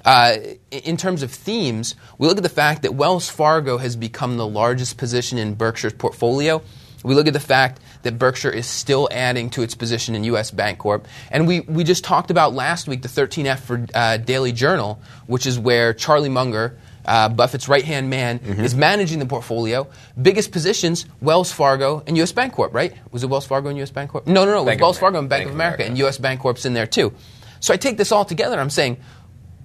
Uh, 0.05 0.37
in 0.71 0.97
terms 0.97 1.23
of 1.23 1.31
themes, 1.31 1.95
we 2.19 2.27
look 2.27 2.37
at 2.37 2.43
the 2.43 2.49
fact 2.49 2.83
that 2.83 2.95
Wells 2.95 3.29
Fargo 3.29 3.79
has 3.79 3.97
become 3.97 4.37
the 4.37 4.47
largest 4.47 4.97
position 4.97 5.39
in 5.39 5.55
Berkshire's 5.55 5.93
portfolio. 5.93 6.63
We 7.03 7.15
look 7.15 7.27
at 7.27 7.33
the 7.33 7.41
fact 7.41 7.81
that 8.03 8.19
Berkshire 8.19 8.51
is 8.51 8.67
still 8.67 9.09
adding 9.11 9.51
to 9.51 9.63
its 9.63 9.75
position 9.75 10.15
in 10.15 10.25
U.S. 10.25 10.51
Bancorp. 10.51 11.05
And 11.31 11.47
we, 11.47 11.61
we 11.61 11.85
just 11.85 12.05
talked 12.05 12.31
about 12.31 12.55
last 12.55 12.89
week 12.89 13.03
the 13.03 13.09
13F 13.09 13.59
for 13.61 13.87
uh, 13.95 14.19
Daily 14.19 14.53
Journal, 14.53 15.01
which 15.27 15.47
is 15.47 15.59
where 15.59 15.95
Charlie 15.95 16.29
Munger, 16.29 16.79
uh, 17.05 17.29
Buffett's 17.31 17.69
right 17.69 17.85
hand 17.85 18.11
man, 18.11 18.39
mm-hmm. 18.39 18.61
is 18.61 18.75
managing 18.75 19.19
the 19.19 19.27
portfolio. 19.27 19.87
Biggest 20.21 20.53
positions 20.53 21.07
Wells 21.21 21.53
Fargo 21.53 22.03
and 22.07 22.17
U.S. 22.19 22.33
Bancorp, 22.33 22.73
right? 22.75 22.95
Was 23.13 23.23
it 23.23 23.29
Wells 23.29 23.47
Fargo 23.47 23.69
and 23.69 23.79
U.S. 23.79 23.91
Bancorp? 23.91 24.27
No, 24.27 24.45
no, 24.45 24.53
no. 24.53 24.63
It 24.69 24.75
was 24.75 24.81
Wells 24.81 24.99
Fargo 24.99 25.19
and 25.19 25.29
Bank, 25.29 25.41
Bank 25.41 25.49
of 25.51 25.55
America, 25.55 25.77
America, 25.77 25.91
and 25.91 25.99
U.S. 25.99 26.19
Bancorp's 26.19 26.67
in 26.67 26.75
there 26.75 26.87
too. 26.87 27.15
So 27.61 27.75
I 27.75 27.77
take 27.77 27.99
this 27.99 28.11
all 28.11 28.25
together. 28.25 28.59
I'm 28.59 28.71
saying, 28.71 28.97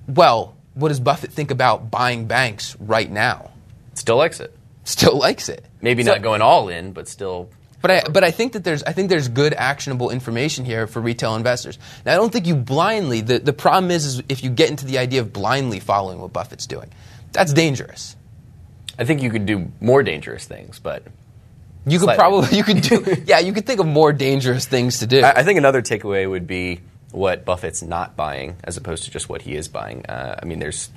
well, 0.08 0.56
what 0.74 0.90
does 0.90 1.00
Buffett 1.00 1.32
think 1.32 1.52
about 1.52 1.90
buying 1.90 2.28
banks 2.28 2.76
right 2.80 3.10
now? 3.10 3.52
Still 3.94 4.18
likes 4.18 4.40
it. 4.40 4.56
Still 4.84 5.18
likes 5.18 5.50
it. 5.50 5.66
Maybe 5.82 6.04
so, 6.04 6.12
not 6.12 6.22
going 6.22 6.42
all 6.42 6.70
in, 6.70 6.92
but 6.92 7.08
still. 7.08 7.50
But 7.82 7.92
I, 7.92 8.10
but 8.10 8.24
I 8.24 8.32
think 8.32 8.54
that 8.54 8.64
there's 8.64 8.84
I 8.84 8.94
think 8.94 9.10
there's 9.10 9.28
good 9.28 9.54
actionable 9.54 10.10
information 10.10 10.66
here 10.66 10.88
for 10.88 11.02
retail 11.02 11.36
investors. 11.36 11.78
Now 12.06 12.14
I 12.14 12.16
don't 12.16 12.32
think 12.32 12.46
you 12.48 12.56
blindly 12.56 13.22
the, 13.22 13.40
the 13.40 13.54
problem 13.54 13.92
is, 13.92 14.06
is 14.06 14.24
if 14.30 14.44
you 14.44 14.50
get 14.50 14.70
into 14.70 14.86
the 14.86 14.98
idea 14.98 15.22
of 15.22 15.32
blindly 15.32 15.80
following 15.80 16.20
what 16.20 16.34
Buffett's 16.34 16.68
doing. 16.68 16.92
That's 17.32 17.54
dangerous. 17.54 18.16
I 18.98 19.04
think 19.04 19.22
you 19.22 19.30
could 19.30 19.46
do 19.46 19.72
more 19.82 20.04
dangerous 20.04 20.46
things, 20.46 20.80
but 20.80 21.04
you 21.86 22.00
could 22.00 22.16
probably 22.16 22.58
you 22.58 22.64
could 22.64 22.82
do 22.82 23.04
yeah 23.26 23.40
you 23.40 23.54
could 23.54 23.66
think 23.66 23.80
of 23.80 23.86
more 23.86 24.14
dangerous 24.14 24.66
things 24.66 25.00
to 25.00 25.08
do. 25.08 25.22
I, 25.22 25.40
I 25.40 25.44
think 25.44 25.58
another 25.58 25.82
takeaway 25.82 26.30
would 26.30 26.48
be 26.48 26.82
what 27.16 27.46
Buffett's 27.46 27.82
not 27.82 28.16
buying 28.16 28.58
as 28.64 28.78
opposed 28.78 29.06
to 29.06 29.12
just 29.12 29.30
what 29.30 29.42
he 29.42 29.56
is 29.56 29.68
buying. 29.68 30.06
Uh, 30.06 30.40
I 30.42 30.46
mean, 30.46 30.60
there's 30.60 30.90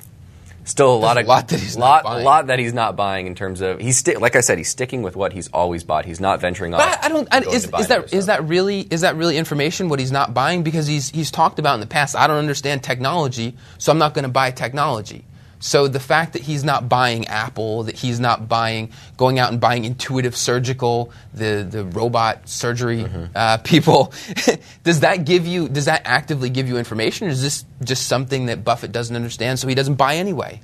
still 0.64 0.94
a 0.94 0.96
lot 0.96 1.16
of 1.16 1.24
a 1.24 1.28
lot 1.28 1.48
that 1.48 1.60
he's 1.60 1.76
lot, 1.76 2.04
not 2.04 2.10
buying. 2.10 2.24
lot 2.24 2.46
that 2.48 2.58
he's 2.58 2.74
not 2.74 2.96
buying 2.96 3.26
in 3.26 3.34
terms 3.34 3.60
of 3.60 3.80
he's 3.80 3.96
sti- 3.98 4.16
like 4.16 4.36
I 4.36 4.40
said 4.40 4.58
he's 4.58 4.68
sticking 4.68 5.02
with 5.02 5.16
what 5.16 5.32
he's 5.32 5.48
always 5.48 5.84
bought. 5.84 6.04
He's 6.04 6.20
not 6.20 6.40
venturing 6.40 6.74
off. 6.74 6.80
But 6.80 7.04
I 7.04 7.08
don't. 7.08 7.28
I, 7.32 7.40
is, 7.40 7.64
is 7.64 7.88
that 7.88 8.12
is 8.12 8.26
that 8.26 8.44
really 8.44 8.80
is 8.80 9.00
that 9.00 9.16
really 9.16 9.36
information 9.36 9.88
what 9.88 9.98
he's 9.98 10.12
not 10.12 10.34
buying 10.34 10.62
because 10.62 10.86
he's 10.86 11.10
he's 11.10 11.30
talked 11.30 11.58
about 11.58 11.74
in 11.74 11.80
the 11.80 11.86
past. 11.86 12.16
I 12.16 12.26
don't 12.26 12.38
understand 12.38 12.82
technology, 12.82 13.54
so 13.78 13.92
I'm 13.92 13.98
not 13.98 14.14
going 14.14 14.24
to 14.24 14.28
buy 14.28 14.50
technology. 14.50 15.24
So 15.60 15.88
the 15.88 16.00
fact 16.00 16.34
that 16.34 16.42
he's 16.42 16.62
not 16.62 16.88
buying 16.88 17.26
Apple, 17.26 17.84
that 17.84 17.96
he's 17.96 18.20
not 18.20 18.48
buying, 18.48 18.92
going 19.16 19.38
out 19.38 19.50
and 19.50 19.60
buying 19.60 19.84
Intuitive 19.84 20.36
Surgical, 20.36 21.12
the 21.34 21.66
the 21.68 21.84
robot 21.84 22.48
surgery 22.48 23.04
mm-hmm. 23.04 23.24
uh, 23.34 23.56
people, 23.64 24.12
does 24.84 25.00
that 25.00 25.24
give 25.24 25.46
you? 25.46 25.68
Does 25.68 25.86
that 25.86 26.02
actively 26.04 26.50
give 26.50 26.68
you 26.68 26.78
information, 26.78 27.26
or 27.26 27.30
is 27.30 27.42
this 27.42 27.64
just 27.82 28.06
something 28.06 28.46
that 28.46 28.64
Buffett 28.64 28.92
doesn't 28.92 29.14
understand, 29.14 29.58
so 29.58 29.66
he 29.68 29.74
doesn't 29.74 29.96
buy 29.96 30.16
anyway? 30.16 30.60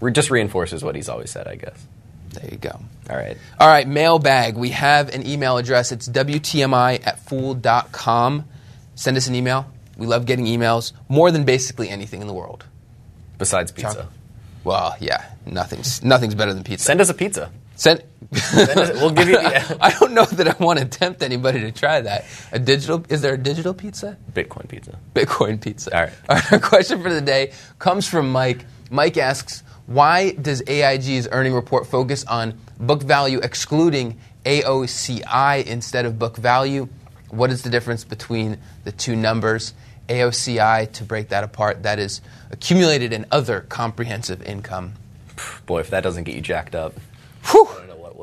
It 0.00 0.10
just 0.12 0.30
reinforces 0.30 0.82
what 0.84 0.94
he's 0.94 1.08
always 1.08 1.30
said, 1.30 1.48
I 1.48 1.56
guess. 1.56 1.86
There 2.30 2.50
you 2.50 2.58
go. 2.58 2.78
All 3.08 3.16
right. 3.16 3.36
All 3.58 3.68
right, 3.68 3.88
mailbag. 3.88 4.56
We 4.56 4.70
have 4.70 5.14
an 5.14 5.26
email 5.26 5.56
address. 5.56 5.90
It's 5.90 6.08
WTMI 6.08 7.06
at 7.06 7.18
fool.com. 7.20 8.44
Send 8.94 9.16
us 9.16 9.26
an 9.26 9.34
email. 9.34 9.70
We 9.96 10.06
love 10.06 10.26
getting 10.26 10.44
emails 10.44 10.92
more 11.08 11.30
than 11.30 11.44
basically 11.44 11.88
anything 11.88 12.20
in 12.20 12.26
the 12.26 12.34
world. 12.34 12.66
Besides 13.38 13.72
pizza. 13.72 13.88
Chocolate. 13.88 14.08
Well, 14.64 14.96
yeah, 15.00 15.24
nothing's 15.46 16.02
nothing's 16.02 16.34
better 16.34 16.52
than 16.52 16.64
pizza. 16.64 16.84
Send 16.84 17.00
us 17.00 17.08
a 17.08 17.14
pizza. 17.14 17.52
Send. 17.76 18.02
Send 18.32 18.70
us, 18.80 19.00
we'll 19.00 19.10
give 19.10 19.28
you. 19.28 19.36
The, 19.36 19.78
I 19.80 19.90
don't 19.92 20.12
know 20.12 20.24
that 20.24 20.48
I 20.48 20.64
want 20.64 20.78
to 20.80 20.86
tempt 20.86 21.22
anybody 21.22 21.60
to 21.60 21.70
try 21.70 22.00
that. 22.00 22.24
A 22.50 22.58
digital? 22.58 23.04
Is 23.08 23.20
there 23.20 23.34
a 23.34 23.38
digital 23.38 23.74
pizza? 23.74 24.16
Bitcoin 24.32 24.66
pizza. 24.68 24.98
Bitcoin 25.14 25.60
pizza. 25.60 25.94
All 25.94 26.04
right. 26.04 26.12
All 26.28 26.36
right. 26.36 26.52
Our 26.52 26.58
question 26.74 27.02
for 27.02 27.12
the 27.12 27.20
day 27.20 27.52
comes 27.78 28.08
from 28.08 28.32
Mike. 28.32 28.64
Mike 28.90 29.16
asks, 29.18 29.62
"Why 29.86 30.32
does 30.32 30.62
AIG's 30.66 31.28
earning 31.30 31.52
report 31.52 31.86
focus 31.86 32.24
on 32.24 32.58
book 32.80 33.02
value 33.02 33.38
excluding 33.42 34.18
AOCI 34.44 35.64
instead 35.66 36.06
of 36.06 36.18
book 36.18 36.36
value? 36.38 36.88
What 37.28 37.50
is 37.50 37.62
the 37.62 37.70
difference 37.70 38.04
between 38.04 38.58
the 38.84 38.92
two 38.92 39.14
numbers?" 39.14 39.74
AOCI, 40.08 40.92
to 40.92 41.04
break 41.04 41.28
that 41.28 41.44
apart, 41.44 41.82
that 41.82 41.98
is 41.98 42.20
accumulated 42.50 43.12
in 43.12 43.26
other 43.30 43.60
comprehensive 43.60 44.42
income. 44.42 44.94
Boy, 45.66 45.80
if 45.80 45.90
that 45.90 46.02
doesn't 46.02 46.24
get 46.24 46.34
you 46.34 46.40
jacked 46.40 46.74
up, 46.74 46.94
Whew. 47.50 47.68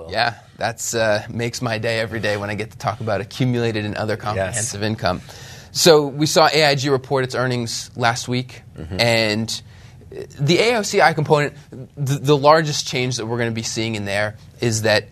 Yeah, 0.10 0.36
that 0.58 0.94
uh, 0.94 1.22
makes 1.30 1.62
my 1.62 1.78
day 1.78 2.00
every 2.00 2.20
day 2.20 2.36
when 2.36 2.50
I 2.50 2.56
get 2.56 2.72
to 2.72 2.78
talk 2.78 3.00
about 3.00 3.22
accumulated 3.22 3.86
and 3.86 3.96
other 3.96 4.18
comprehensive 4.18 4.82
yes. 4.82 4.88
income. 4.88 5.22
So 5.72 6.08
we 6.08 6.25
saw 6.25 6.48
AIG 6.48 6.86
report 6.86 7.24
its 7.24 7.34
earnings 7.34 7.90
last 7.96 8.28
week, 8.28 8.62
mm-hmm. 8.78 9.00
and 9.00 9.62
the 10.12 10.58
AOCI 10.58 11.16
component, 11.16 11.56
the, 11.96 12.20
the 12.20 12.38
largest 12.38 12.88
change 12.88 13.18
that 13.18 13.25
we're 13.25 13.38
going 13.38 13.50
to 13.50 13.56
be 13.56 13.63
seeing 13.63 13.96
in 13.96 14.06
there 14.06 14.36
is 14.60 14.84
that 14.84 15.08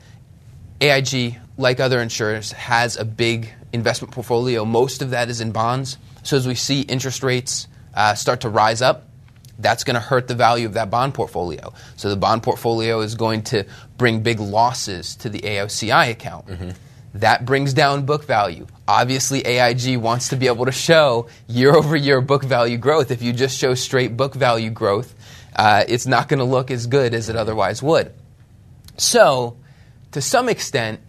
AIG, 0.80 1.40
like 1.58 1.80
other 1.80 2.00
insurers, 2.00 2.52
has 2.52 2.98
a 2.98 3.06
big 3.06 3.50
investment 3.74 4.14
portfolio. 4.14 4.66
Most 4.66 5.02
of 5.02 5.12
that 5.12 5.30
is 5.30 5.42
in 5.42 5.52
bonds. 5.52 5.98
So 6.24 6.38
as 6.38 6.48
we 6.48 6.56
see 6.56 6.82
interest 6.82 7.24
rates 7.24 7.68
uh, 7.94 8.16
start 8.16 8.42
to 8.42 8.50
rise 8.50 8.82
up, 8.82 9.08
that's 9.60 9.84
going 9.84 9.96
to 9.96 10.00
hurt 10.00 10.28
the 10.28 10.36
value 10.36 10.66
of 10.66 10.74
that 10.74 10.90
bond 10.90 11.14
portfolio. 11.14 11.74
So 11.96 12.10
the 12.10 12.16
bond 12.16 12.44
portfolio 12.44 13.02
is 13.02 13.16
going 13.16 13.44
to 13.44 13.66
bring 13.98 14.22
big 14.22 14.40
losses 14.40 15.16
to 15.18 15.30
the 15.30 15.40
AOCI 15.40 16.12
account. 16.12 16.48
Mm-hmm. 16.48 16.70
That 17.16 17.46
brings 17.46 17.74
down 17.74 18.06
book 18.06 18.24
value. 18.26 18.68
Obviously, 18.88 19.46
AIG 19.46 19.98
wants 19.98 20.30
to 20.30 20.38
be 20.38 20.48
able 20.48 20.66
to 20.66 20.72
show 20.72 21.28
year 21.48 21.76
over 21.76 21.96
year 21.96 22.22
book 22.22 22.44
value 22.44 22.78
growth. 22.78 23.12
If 23.12 23.22
you 23.22 23.34
just 23.34 23.58
show 23.58 23.74
straight 23.76 24.16
book 24.16 24.34
value 24.34 24.70
growth, 24.70 25.14
uh, 25.56 25.84
it's 25.88 26.08
not 26.08 26.30
going 26.30 26.40
to 26.40 26.46
look 26.46 26.72
as 26.72 26.88
good 26.88 27.14
as 27.14 27.28
it 27.28 27.36
otherwise 27.36 27.84
would. 27.84 28.14
So, 28.98 29.58
to 30.14 30.22
some 30.22 30.48
extent, 30.48 31.02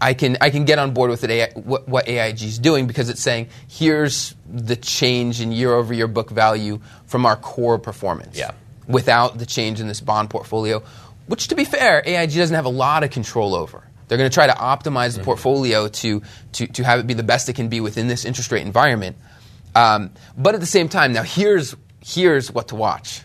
I 0.00 0.14
can 0.14 0.36
I 0.40 0.50
can 0.50 0.64
get 0.64 0.78
on 0.78 0.92
board 0.92 1.10
with 1.10 1.24
it, 1.24 1.56
what, 1.56 1.88
what 1.88 2.08
AIG 2.08 2.42
is 2.42 2.58
doing 2.58 2.86
because 2.86 3.08
it's 3.08 3.22
saying 3.22 3.48
here's 3.68 4.34
the 4.46 4.76
change 4.76 5.40
in 5.40 5.52
year 5.52 5.72
over 5.72 5.94
year 5.94 6.06
book 6.06 6.30
value 6.30 6.80
from 7.06 7.24
our 7.24 7.36
core 7.36 7.78
performance. 7.78 8.36
Yeah. 8.36 8.52
Without 8.86 9.38
the 9.38 9.46
change 9.46 9.80
in 9.80 9.88
this 9.88 10.00
bond 10.00 10.30
portfolio, 10.30 10.82
which 11.26 11.48
to 11.48 11.54
be 11.54 11.64
fair, 11.64 12.02
AIG 12.06 12.34
doesn't 12.34 12.54
have 12.54 12.66
a 12.66 12.70
lot 12.70 13.02
of 13.04 13.10
control 13.10 13.54
over. 13.54 13.82
They're 14.08 14.18
going 14.18 14.30
to 14.30 14.34
try 14.34 14.46
to 14.46 14.52
optimize 14.52 15.14
the 15.14 15.18
mm-hmm. 15.18 15.24
portfolio 15.24 15.88
to, 15.88 16.22
to, 16.52 16.66
to 16.68 16.84
have 16.84 17.00
it 17.00 17.06
be 17.06 17.14
the 17.14 17.24
best 17.24 17.48
it 17.48 17.54
can 17.54 17.68
be 17.68 17.80
within 17.80 18.06
this 18.06 18.24
interest 18.24 18.52
rate 18.52 18.64
environment. 18.64 19.16
Um, 19.74 20.12
but 20.36 20.54
at 20.54 20.60
the 20.60 20.66
same 20.66 20.88
time, 20.88 21.12
now 21.12 21.22
here's 21.22 21.76
here's 22.04 22.50
what 22.50 22.68
to 22.68 22.76
watch. 22.76 23.22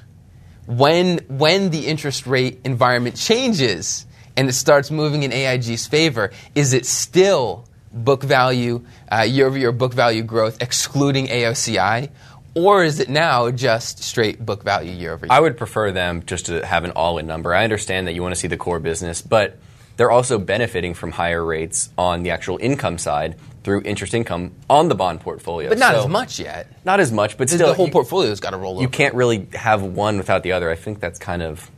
When 0.65 1.19
when 1.29 1.69
the 1.69 1.87
interest 1.87 2.27
rate 2.27 2.61
environment 2.65 3.15
changes, 3.15 4.05
and 4.41 4.49
it 4.49 4.53
starts 4.53 4.89
moving 4.89 5.21
in 5.21 5.31
AIG's 5.31 5.85
favor, 5.85 6.31
is 6.55 6.73
it 6.73 6.87
still 6.87 7.63
book 7.93 8.23
value, 8.23 8.83
year 9.27 9.45
over 9.45 9.55
year 9.55 9.71
book 9.71 9.93
value 9.93 10.23
growth, 10.23 10.59
excluding 10.63 11.27
AOCI? 11.27 12.09
Or 12.55 12.83
is 12.83 12.99
it 12.99 13.07
now 13.07 13.51
just 13.51 14.01
straight 14.03 14.43
book 14.43 14.63
value 14.63 14.93
year 14.93 15.13
over 15.13 15.27
year? 15.27 15.31
I 15.31 15.39
would 15.39 15.57
prefer 15.57 15.91
them 15.91 16.23
just 16.25 16.47
to 16.47 16.65
have 16.65 16.85
an 16.85 16.91
all 16.95 17.19
in 17.19 17.27
number. 17.27 17.53
I 17.53 17.63
understand 17.63 18.07
that 18.07 18.13
you 18.13 18.23
want 18.23 18.33
to 18.33 18.39
see 18.41 18.47
the 18.47 18.57
core 18.57 18.79
business, 18.79 19.21
but 19.21 19.59
they're 19.95 20.09
also 20.09 20.39
benefiting 20.39 20.95
from 20.95 21.11
higher 21.11 21.45
rates 21.45 21.91
on 21.99 22.23
the 22.23 22.31
actual 22.31 22.57
income 22.59 22.97
side 22.97 23.35
through 23.63 23.83
interest 23.83 24.15
income 24.15 24.53
on 24.71 24.89
the 24.89 24.95
bond 24.95 25.19
portfolio. 25.21 25.69
But 25.69 25.77
not 25.77 25.93
so, 25.93 25.99
as 26.01 26.07
much 26.07 26.39
yet. 26.39 26.65
Not 26.83 26.99
as 26.99 27.11
much, 27.11 27.37
but 27.37 27.47
still. 27.47 27.67
The 27.67 27.75
whole 27.75 27.89
portfolio's 27.91 28.39
got 28.39 28.49
to 28.49 28.57
roll 28.57 28.77
You 28.77 28.87
over. 28.87 28.91
can't 28.91 29.13
really 29.13 29.47
have 29.53 29.83
one 29.83 30.17
without 30.17 30.41
the 30.41 30.53
other. 30.53 30.71
I 30.71 30.75
think 30.75 30.99
that's 30.99 31.19
kind 31.19 31.43
of, 31.43 31.69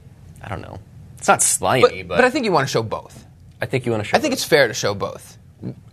I 0.41 0.47
don't 0.47 0.61
know. 0.61 0.79
It's 1.23 1.29
not 1.29 1.41
slimy, 1.41 2.03
but, 2.03 2.09
but, 2.09 2.15
but 2.17 2.25
I 2.25 2.29
think 2.29 2.43
you 2.43 2.51
want 2.51 2.67
to 2.67 2.69
show 2.69 2.83
both. 2.83 3.25
I 3.61 3.65
think 3.65 3.85
you 3.85 3.93
want 3.93 4.03
to 4.03 4.09
show. 4.09 4.17
I 4.17 4.19
think 4.19 4.33
both. 4.33 4.39
it's 4.39 4.43
fair 4.43 4.67
to 4.67 4.73
show 4.73 4.93
both. 4.93 5.37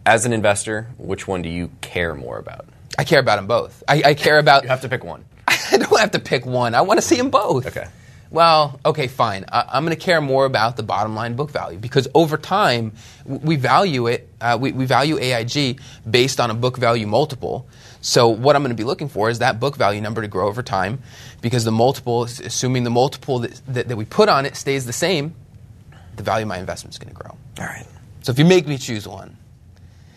As 0.04 0.26
an 0.26 0.32
investor, 0.32 0.88
which 0.98 1.28
one 1.28 1.40
do 1.40 1.48
you 1.48 1.70
care 1.80 2.16
more 2.16 2.36
about? 2.36 2.66
I 2.98 3.04
care 3.04 3.20
about 3.20 3.36
them 3.36 3.46
both. 3.46 3.80
I, 3.86 4.02
I 4.06 4.14
care 4.14 4.40
about. 4.40 4.62
you 4.64 4.70
have 4.70 4.80
to 4.80 4.88
pick 4.88 5.04
one. 5.04 5.24
I 5.46 5.76
don't 5.76 6.00
have 6.00 6.10
to 6.10 6.18
pick 6.18 6.46
one. 6.46 6.74
I 6.74 6.80
want 6.80 6.98
to 6.98 7.06
see 7.06 7.14
them 7.14 7.30
both. 7.30 7.64
Okay. 7.64 7.86
Well, 8.32 8.80
okay, 8.84 9.06
fine. 9.06 9.44
I, 9.52 9.78
am 9.78 9.84
going 9.84 9.96
to 9.96 10.04
care 10.04 10.20
more 10.20 10.46
about 10.46 10.76
the 10.76 10.82
bottom 10.82 11.14
line 11.14 11.36
book 11.36 11.52
value 11.52 11.78
because 11.78 12.08
over 12.12 12.36
time 12.36 12.90
we 13.24 13.54
value 13.54 14.08
it. 14.08 14.28
Uh, 14.40 14.58
we, 14.60 14.72
we 14.72 14.84
value 14.84 15.16
AIG 15.16 15.80
based 16.10 16.40
on 16.40 16.50
a 16.50 16.54
book 16.54 16.76
value 16.76 17.06
multiple. 17.06 17.68
So 18.00 18.28
what 18.28 18.56
I'm 18.56 18.62
going 18.62 18.70
to 18.70 18.80
be 18.80 18.84
looking 18.84 19.08
for 19.08 19.28
is 19.28 19.40
that 19.40 19.60
book 19.60 19.76
value 19.76 20.00
number 20.00 20.22
to 20.22 20.28
grow 20.28 20.48
over 20.48 20.62
time 20.62 21.02
because 21.40 21.64
the 21.64 21.72
multiple, 21.72 22.24
assuming 22.24 22.84
the 22.84 22.90
multiple 22.90 23.40
that, 23.40 23.60
that, 23.68 23.88
that 23.88 23.96
we 23.96 24.04
put 24.04 24.28
on 24.28 24.46
it 24.46 24.56
stays 24.56 24.86
the 24.86 24.92
same, 24.92 25.34
the 26.16 26.22
value 26.22 26.44
of 26.44 26.48
my 26.48 26.58
investment 26.58 26.94
is 26.94 26.98
going 26.98 27.14
to 27.14 27.20
grow. 27.20 27.36
All 27.58 27.66
right. 27.66 27.86
So 28.22 28.32
if 28.32 28.38
you 28.38 28.44
make 28.44 28.66
me 28.66 28.78
choose 28.78 29.06
one. 29.06 29.36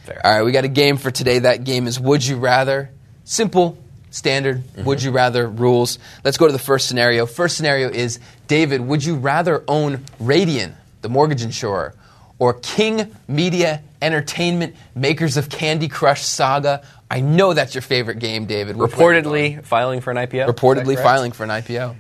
Fair. 0.04 0.22
All 0.26 0.34
right, 0.34 0.44
we 0.44 0.52
got 0.52 0.66
a 0.66 0.70
game 0.70 0.98
for 0.98 1.12
today. 1.12 1.40
That 1.40 1.64
game 1.64 1.88
is 1.88 2.00
Would 2.00 2.26
You 2.26 2.38
Rather. 2.38 2.90
Simple, 3.24 3.78
standard, 4.14 4.58
mm-hmm. 4.58 4.84
would 4.84 5.02
you 5.02 5.12
rather 5.12 5.48
rules. 5.48 5.98
Let's 6.24 6.38
go 6.38 6.46
to 6.46 6.54
the 6.54 6.60
first 6.60 6.88
scenario. 6.88 7.26
First 7.26 7.58
scenario 7.58 7.90
is 7.90 8.20
David, 8.48 8.82
would 8.82 9.04
you 9.04 9.16
rather 9.16 9.64
own 9.68 9.98
Radian, 10.22 10.74
the 11.02 11.10
mortgage 11.10 11.42
insurer, 11.42 11.96
or 12.38 12.54
King 12.54 13.16
Media 13.28 13.82
Entertainment, 14.02 14.76
makers 14.96 15.38
of 15.38 15.50
Candy 15.50 15.88
Crush 15.88 16.24
Saga, 16.24 16.86
I 17.14 17.20
know 17.20 17.54
that's 17.54 17.76
your 17.76 17.84
favorite 17.84 18.18
game, 18.18 18.48
David. 18.48 18.76
Which 18.76 18.98
way 18.98 19.06
are? 19.06 19.22
Reportedly 19.22 19.64
filing 19.64 20.02
for 20.02 20.10
an 20.10 20.18
IPO. 20.18 20.48
Reportedly 20.48 20.96
filing 20.96 21.32
for 21.32 21.44
an 21.44 21.52
IPO. 21.52 21.96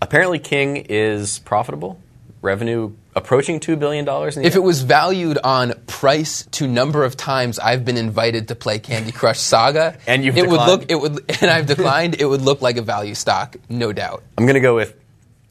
Apparently, 0.00 0.38
King 0.38 0.86
is 0.88 1.38
profitable. 1.40 2.00
Revenue 2.40 2.94
approaching 3.14 3.60
$2 3.60 3.78
billion 3.78 4.08
If 4.42 4.56
it 4.56 4.62
was 4.62 4.80
valued 4.82 5.36
on 5.44 5.74
price 5.86 6.46
to 6.52 6.66
number 6.66 7.04
of 7.04 7.18
times 7.18 7.58
I've 7.58 7.84
been 7.84 7.98
invited 7.98 8.48
to 8.48 8.54
play 8.54 8.78
Candy 8.78 9.12
Crush 9.12 9.38
Saga, 9.38 9.98
And 10.06 10.24
you've 10.24 10.38
it 10.38 10.48
would 10.48 10.60
look 10.60 10.90
it 10.90 10.94
would 10.94 11.22
and 11.42 11.50
I've 11.50 11.66
declined, 11.66 12.18
it 12.18 12.24
would 12.24 12.40
look 12.40 12.62
like 12.62 12.78
a 12.78 12.82
value 12.82 13.14
stock, 13.14 13.56
no 13.68 13.92
doubt. 13.92 14.22
I'm 14.38 14.46
going 14.46 14.54
to 14.54 14.60
go 14.60 14.74
with 14.76 14.96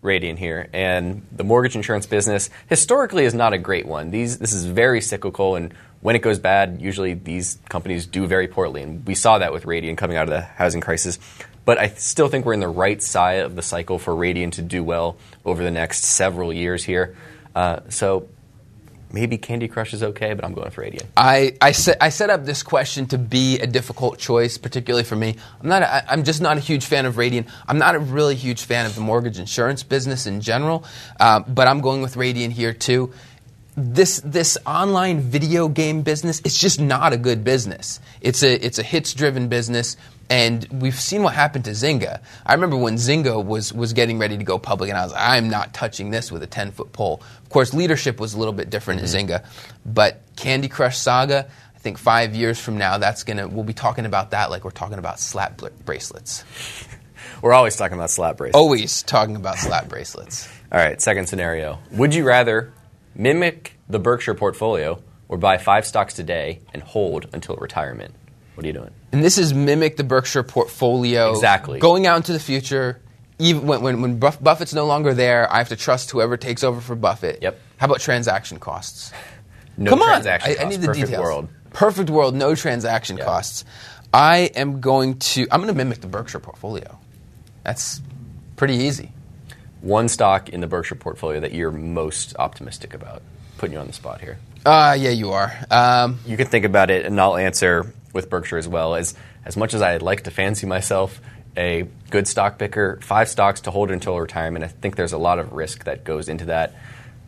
Radian 0.02 0.38
here, 0.38 0.70
and 0.74 1.24
the 1.32 1.44
mortgage 1.44 1.76
insurance 1.76 2.06
business 2.06 2.50
historically 2.68 3.26
is 3.26 3.34
not 3.34 3.54
a 3.54 3.58
great 3.58 3.86
one. 3.86 4.12
These 4.12 4.38
this 4.38 4.54
is 4.54 4.66
very 4.66 5.02
cyclical, 5.02 5.56
and 5.56 5.74
when 6.06 6.16
it 6.16 6.22
goes 6.22 6.38
bad, 6.38 6.84
usually 6.84 7.16
these 7.16 7.58
companies 7.68 8.06
do 8.06 8.28
very 8.28 8.48
poorly, 8.48 8.84
and 8.84 9.04
we 9.08 9.16
saw 9.16 9.40
that 9.40 9.52
with 9.52 9.64
Radian 9.64 9.98
coming 9.98 10.18
out 10.18 10.26
of 10.26 10.30
the 10.30 10.42
housing 10.42 10.80
crisis. 10.80 11.18
But 11.66 11.80
I 11.80 11.88
still 11.88 12.28
think 12.28 12.46
we're 12.46 12.54
in 12.54 12.60
the 12.60 12.68
right 12.68 13.02
side 13.02 13.40
of 13.40 13.56
the 13.56 13.64
cycle 13.64 13.98
for 13.98 14.14
Radian 14.14 14.52
to 14.52 14.62
do 14.62 14.84
well 14.84 15.18
over 15.44 15.64
the 15.64 15.72
next 15.72 16.04
several 16.04 16.54
years 16.54 16.84
here. 16.84 17.16
Uh, 17.56 17.80
so 17.90 18.30
maybe 19.12 19.40
Candy 19.40 19.68
Crush 19.68 19.96
is 19.96 20.04
okay, 20.04 20.36
but 20.36 20.46
I'm 20.46 20.54
going 20.54 20.70
for 20.70 20.84
Radian. 20.84 21.06
I, 21.18 21.58
I, 21.60 21.72
set, 21.72 21.98
I 22.00 22.10
set 22.10 22.30
up 22.30 22.46
this 22.46 22.62
question 22.62 23.08
to 23.08 23.18
be 23.18 23.58
a 23.58 23.66
difficult 23.66 24.20
choice, 24.20 24.60
particularly 24.60 25.06
for 25.06 25.16
me. 25.16 25.38
I'm, 25.60 25.70
not 25.70 25.82
a, 25.82 26.12
I'm 26.12 26.24
just 26.24 26.40
not 26.40 26.58
a 26.58 26.60
huge 26.60 26.86
fan 26.86 27.08
of 27.08 27.16
Radian. 27.16 27.50
I'm 27.68 27.80
not 27.80 27.96
a 27.96 28.00
really 28.00 28.36
huge 28.36 28.62
fan 28.62 28.86
of 28.86 28.94
the 28.94 29.02
mortgage 29.02 29.40
insurance 29.40 29.82
business 29.82 30.28
in 30.28 30.42
general, 30.42 30.86
um, 31.20 31.46
but 31.48 31.68
I'm 31.68 31.82
going 31.82 32.04
with 32.04 32.14
Radian 32.14 32.52
here 32.52 32.74
too. 32.74 33.12
This, 33.78 34.22
this 34.22 34.58
online 34.66 35.20
video 35.20 35.68
game 35.68 36.02
business, 36.02 36.42
it's 36.46 36.58
just 36.58 36.80
not 36.80 37.12
a 37.12 37.18
good 37.18 37.44
business. 37.44 38.00
It's 38.22 38.42
a, 38.42 38.66
it's 38.66 38.80
a 38.80 38.84
hits 38.84 39.14
driven 39.14 39.50
business. 39.50 39.98
And 40.30 40.66
we've 40.72 41.00
seen 41.00 41.24
what 41.24 41.34
happened 41.34 41.66
to 41.66 41.72
Zynga. 41.72 42.22
I 42.46 42.54
remember 42.54 42.78
when 42.78 42.96
Zynga 42.96 43.44
was, 43.44 43.74
was 43.74 43.94
getting 43.94 44.18
ready 44.18 44.38
to 44.38 44.44
go 44.44 44.58
public, 44.58 44.90
and 44.90 44.98
I 44.98 45.04
was 45.04 45.12
like, 45.12 45.22
I'm 45.22 45.50
not 45.50 45.74
touching 45.74 46.10
this 46.10 46.32
with 46.32 46.42
a 46.42 46.48
10 46.48 46.72
foot 46.72 46.94
pole. 46.94 47.22
Of 47.44 47.50
course, 47.50 47.74
leadership 47.74 48.20
was 48.20 48.34
a 48.34 48.40
little 48.40 48.54
bit 48.54 48.70
different 48.70 49.02
at 49.02 49.08
mm-hmm. 49.08 49.32
Zynga. 49.32 49.46
But 49.86 50.22
Candy 50.36 50.68
Crush 50.68 50.98
Saga, 50.98 51.48
I 51.76 51.80
think 51.80 51.98
five 51.98 52.34
years 52.34 52.60
from 52.60 52.78
now, 52.78 52.98
that's 52.98 53.24
gonna, 53.24 53.48
we'll 53.48 53.64
be 53.64 53.74
talking 53.74 54.06
about 54.06 54.32
that 54.32 54.50
like 54.50 54.64
we're 54.64 54.72
talking 54.72 54.98
about 54.98 55.20
slap 55.20 55.58
bl- 55.58 55.68
bracelets. 55.86 56.44
We're 57.42 57.54
always 57.54 57.76
talking 57.76 57.98
about 57.98 58.12
slap 58.12 58.38
bracelets. 58.38 58.56
Always 58.56 59.04
talking 59.04 59.36
about 59.36 59.58
slap 59.58 59.90
bracelets. 59.90 60.48
All 60.72 60.80
right, 60.80 61.02
second 61.02 61.28
scenario. 61.28 61.80
Would 61.92 62.14
you 62.14 62.24
rather 62.24 62.72
mimic 63.16 63.78
the 63.90 64.00
Berkshire 64.00 64.34
portfolio 64.36 65.02
or 65.28 65.38
buy 65.38 65.58
five 65.58 65.86
stocks 65.86 66.14
today 66.14 66.60
and 66.74 66.84
hold 66.84 67.28
until 67.34 67.56
retirement? 67.56 68.14
What 68.56 68.64
are 68.64 68.68
you 68.68 68.74
doing? 68.74 68.92
And 69.12 69.24
this 69.24 69.38
is 69.38 69.54
mimic 69.54 69.98
the 69.98 70.04
Berkshire 70.04 70.44
portfolio. 70.44 71.32
Exactly. 71.32 71.80
Going 71.80 72.06
out 72.08 72.18
into 72.18 72.34
the 72.34 72.40
future, 72.40 73.02
even 73.40 73.68
when, 73.68 73.82
when, 73.82 74.02
when 74.02 74.20
Buff- 74.20 74.42
Buffett's 74.42 74.74
no 74.74 74.86
longer 74.86 75.14
there, 75.14 75.52
I 75.52 75.58
have 75.58 75.70
to 75.70 75.76
trust 75.76 76.12
whoever 76.12 76.38
takes 76.38 76.64
over 76.64 76.80
for 76.80 76.96
Buffett. 76.96 77.40
Yep. 77.42 77.60
How 77.78 77.86
about 77.88 78.00
transaction 78.00 78.60
costs? 78.60 79.12
No 79.78 79.90
Come 79.90 80.04
on, 80.04 80.08
transaction 80.08 80.56
I, 80.58 80.64
I 80.64 80.70
need 80.70 80.80
the 80.80 80.88
Perfect 80.88 81.08
details. 81.08 81.22
world. 81.22 81.50
Perfect 81.74 82.10
world, 82.10 82.34
no 82.34 82.56
transaction 82.56 83.18
Yeah. 83.18 83.26
costs. 83.26 83.66
I 84.14 84.50
am 84.56 84.80
going 84.80 85.20
to. 85.20 85.42
I'm 85.52 85.60
going 85.60 85.68
to 85.68 85.74
mimic 85.78 86.00
the 86.00 86.08
Berkshire 86.08 86.40
portfolio. 86.40 86.98
That's 87.66 88.02
pretty 88.56 88.76
easy. 88.76 89.12
One 89.86 90.08
stock 90.08 90.50
in 90.50 90.62
the 90.62 90.68
Berkshire 90.68 90.96
portfolio 90.96 91.40
that 91.42 91.54
you're 91.54 91.72
most 91.72 92.36
optimistic 92.40 92.96
about. 92.96 93.22
Putting 93.60 93.74
you 93.74 93.80
on 93.80 93.86
the 93.86 93.94
spot 93.94 94.20
here. 94.20 94.40
Uh, 94.66 94.98
yeah, 95.00 95.12
you 95.12 95.32
are. 95.32 95.54
Um, 95.70 96.18
You 96.26 96.38
can 96.38 96.48
think 96.48 96.66
about 96.66 96.90
it, 96.90 97.06
and 97.06 97.22
I'll 97.22 97.38
answer 97.38 97.94
with 98.12 98.28
Berkshire 98.28 98.58
as 98.58 98.68
well. 98.68 98.96
As 98.96 99.14
as 99.46 99.56
much 99.56 99.76
as 99.76 99.84
I'd 99.84 100.02
like 100.02 100.24
to 100.24 100.32
fancy 100.32 100.66
myself 100.66 101.22
a 101.56 101.88
good 102.10 102.28
stock 102.28 102.58
picker, 102.58 102.98
five 103.04 103.30
stocks 103.30 103.62
to 103.62 103.72
hold 103.72 103.92
until 103.92 104.20
retirement. 104.20 104.66
I 104.66 104.70
think 104.70 104.96
there's 104.96 105.14
a 105.14 105.20
lot 105.20 105.38
of 105.38 105.54
risk 105.54 105.84
that 105.84 106.04
goes 106.04 106.30
into 106.30 106.46
that. 106.46 106.74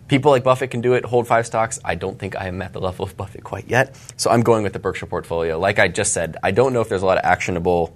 People 0.07 0.31
like 0.31 0.43
Buffett 0.43 0.71
can 0.71 0.81
do 0.81 0.93
it, 0.93 1.05
hold 1.05 1.27
five 1.27 1.45
stocks. 1.45 1.79
I 1.85 1.93
don't 1.93 2.17
think 2.17 2.35
I 2.35 2.47
am 2.47 2.59
at 2.63 2.73
the 2.73 2.81
level 2.81 3.05
of 3.05 3.15
Buffett 3.15 3.43
quite 3.43 3.67
yet. 3.69 3.95
So 4.17 4.31
I'm 4.31 4.41
going 4.41 4.63
with 4.63 4.73
the 4.73 4.79
Berkshire 4.79 5.05
portfolio. 5.05 5.59
Like 5.59 5.77
I 5.77 5.89
just 5.89 6.11
said, 6.11 6.37
I 6.41 6.49
don't 6.49 6.73
know 6.73 6.81
if 6.81 6.89
there's 6.89 7.03
a 7.03 7.05
lot 7.05 7.19
of 7.19 7.23
actionable 7.23 7.95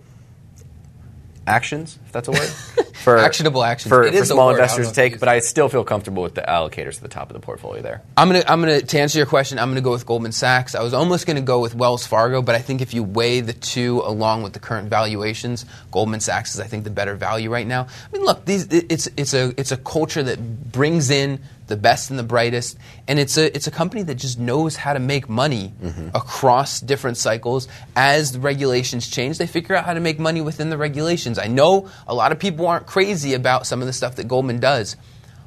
actions, 1.48 1.98
if 2.06 2.12
that's 2.12 2.28
a 2.28 2.32
word, 2.32 2.48
for 3.04 3.18
Actionable 3.18 3.64
actions. 3.64 3.90
for, 3.90 4.12
for 4.12 4.26
small 4.26 4.48
word. 4.48 4.54
Investors 4.54 4.90
to 4.90 4.94
take. 4.94 5.20
But 5.20 5.30
I 5.30 5.40
still 5.40 5.70
feel 5.70 5.84
comfortable 5.84 6.24
with 6.24 6.36
the 6.36 6.42
allocators 6.42 6.98
at 6.98 7.02
the 7.02 7.08
top 7.08 7.30
of 7.30 7.34
the 7.34 7.40
portfolio 7.40 7.82
there. 7.82 8.02
I'm 8.16 8.30
gonna, 8.30 8.44
I'm 8.48 8.62
gonna, 8.62 8.82
to 8.82 9.00
answer 9.00 9.18
your 9.18 9.26
question, 9.26 9.60
I'm 9.60 9.70
gonna 9.70 9.82
go 9.82 9.92
with 9.92 10.06
Goldman 10.06 10.32
Sachs. 10.32 10.76
I 10.76 10.84
was 10.84 10.94
almost 10.94 11.26
gonna 11.26 11.42
go 11.42 11.60
with 11.60 11.76
Wells 11.76 12.06
Fargo, 12.06 12.42
but 12.42 12.56
I 12.56 12.60
think 12.60 12.82
if 12.82 12.94
you 12.94 13.04
weigh 13.04 13.42
the 13.42 13.54
two 13.54 14.02
along 14.02 14.44
with 14.44 14.54
the 14.54 14.60
current 14.60 14.90
valuations, 14.90 15.66
Goldman 15.92 16.20
Sachs 16.20 16.54
is, 16.54 16.62
I 16.62 16.68
think, 16.68 16.84
the 16.84 16.90
better 16.90 17.16
value 17.16 17.50
right 17.50 17.68
now. 17.68 17.88
I 17.88 18.18
mean, 18.18 18.26
look, 18.26 18.46
these, 18.46 18.68
it's, 18.68 19.10
it's 19.18 19.34
a, 19.34 19.54
it's 19.58 19.72
a 19.72 19.78
culture 19.78 20.24
that 20.24 20.72
brings 20.72 21.10
in 21.10 21.40
the 21.72 21.78
best 21.78 22.10
and 22.10 22.20
the 22.20 22.24
brightest, 22.24 22.78
and 23.08 23.18
it's 23.18 23.38
a, 23.38 23.56
it's 23.56 23.66
a 23.66 23.72
company 23.72 24.04
that 24.04 24.16
just 24.16 24.38
knows 24.38 24.76
how 24.76 24.94
to 24.94 25.00
make 25.00 25.30
money 25.30 25.74
mm-hmm. 25.82 26.10
across 26.14 26.80
different 26.82 27.18
cycles. 27.18 27.68
As 27.96 28.34
the 28.34 28.40
regulations 28.40 29.10
change, 29.10 29.38
they 29.38 29.48
figure 29.48 29.76
out 29.76 29.86
how 29.86 29.94
to 29.94 30.00
make 30.00 30.20
money 30.20 30.42
within 30.42 30.70
the 30.70 30.78
regulations. 30.78 31.40
I 31.40 31.48
know 31.48 31.90
a 32.06 32.14
lot 32.14 32.32
of 32.32 32.40
people 32.40 32.68
aren't 32.68 32.86
crazy 32.86 33.34
about 33.34 33.66
some 33.66 33.82
of 33.82 33.88
the 33.88 33.94
stuff 33.94 34.18
that 34.18 34.28
Goldman 34.28 34.60
does. 34.60 34.98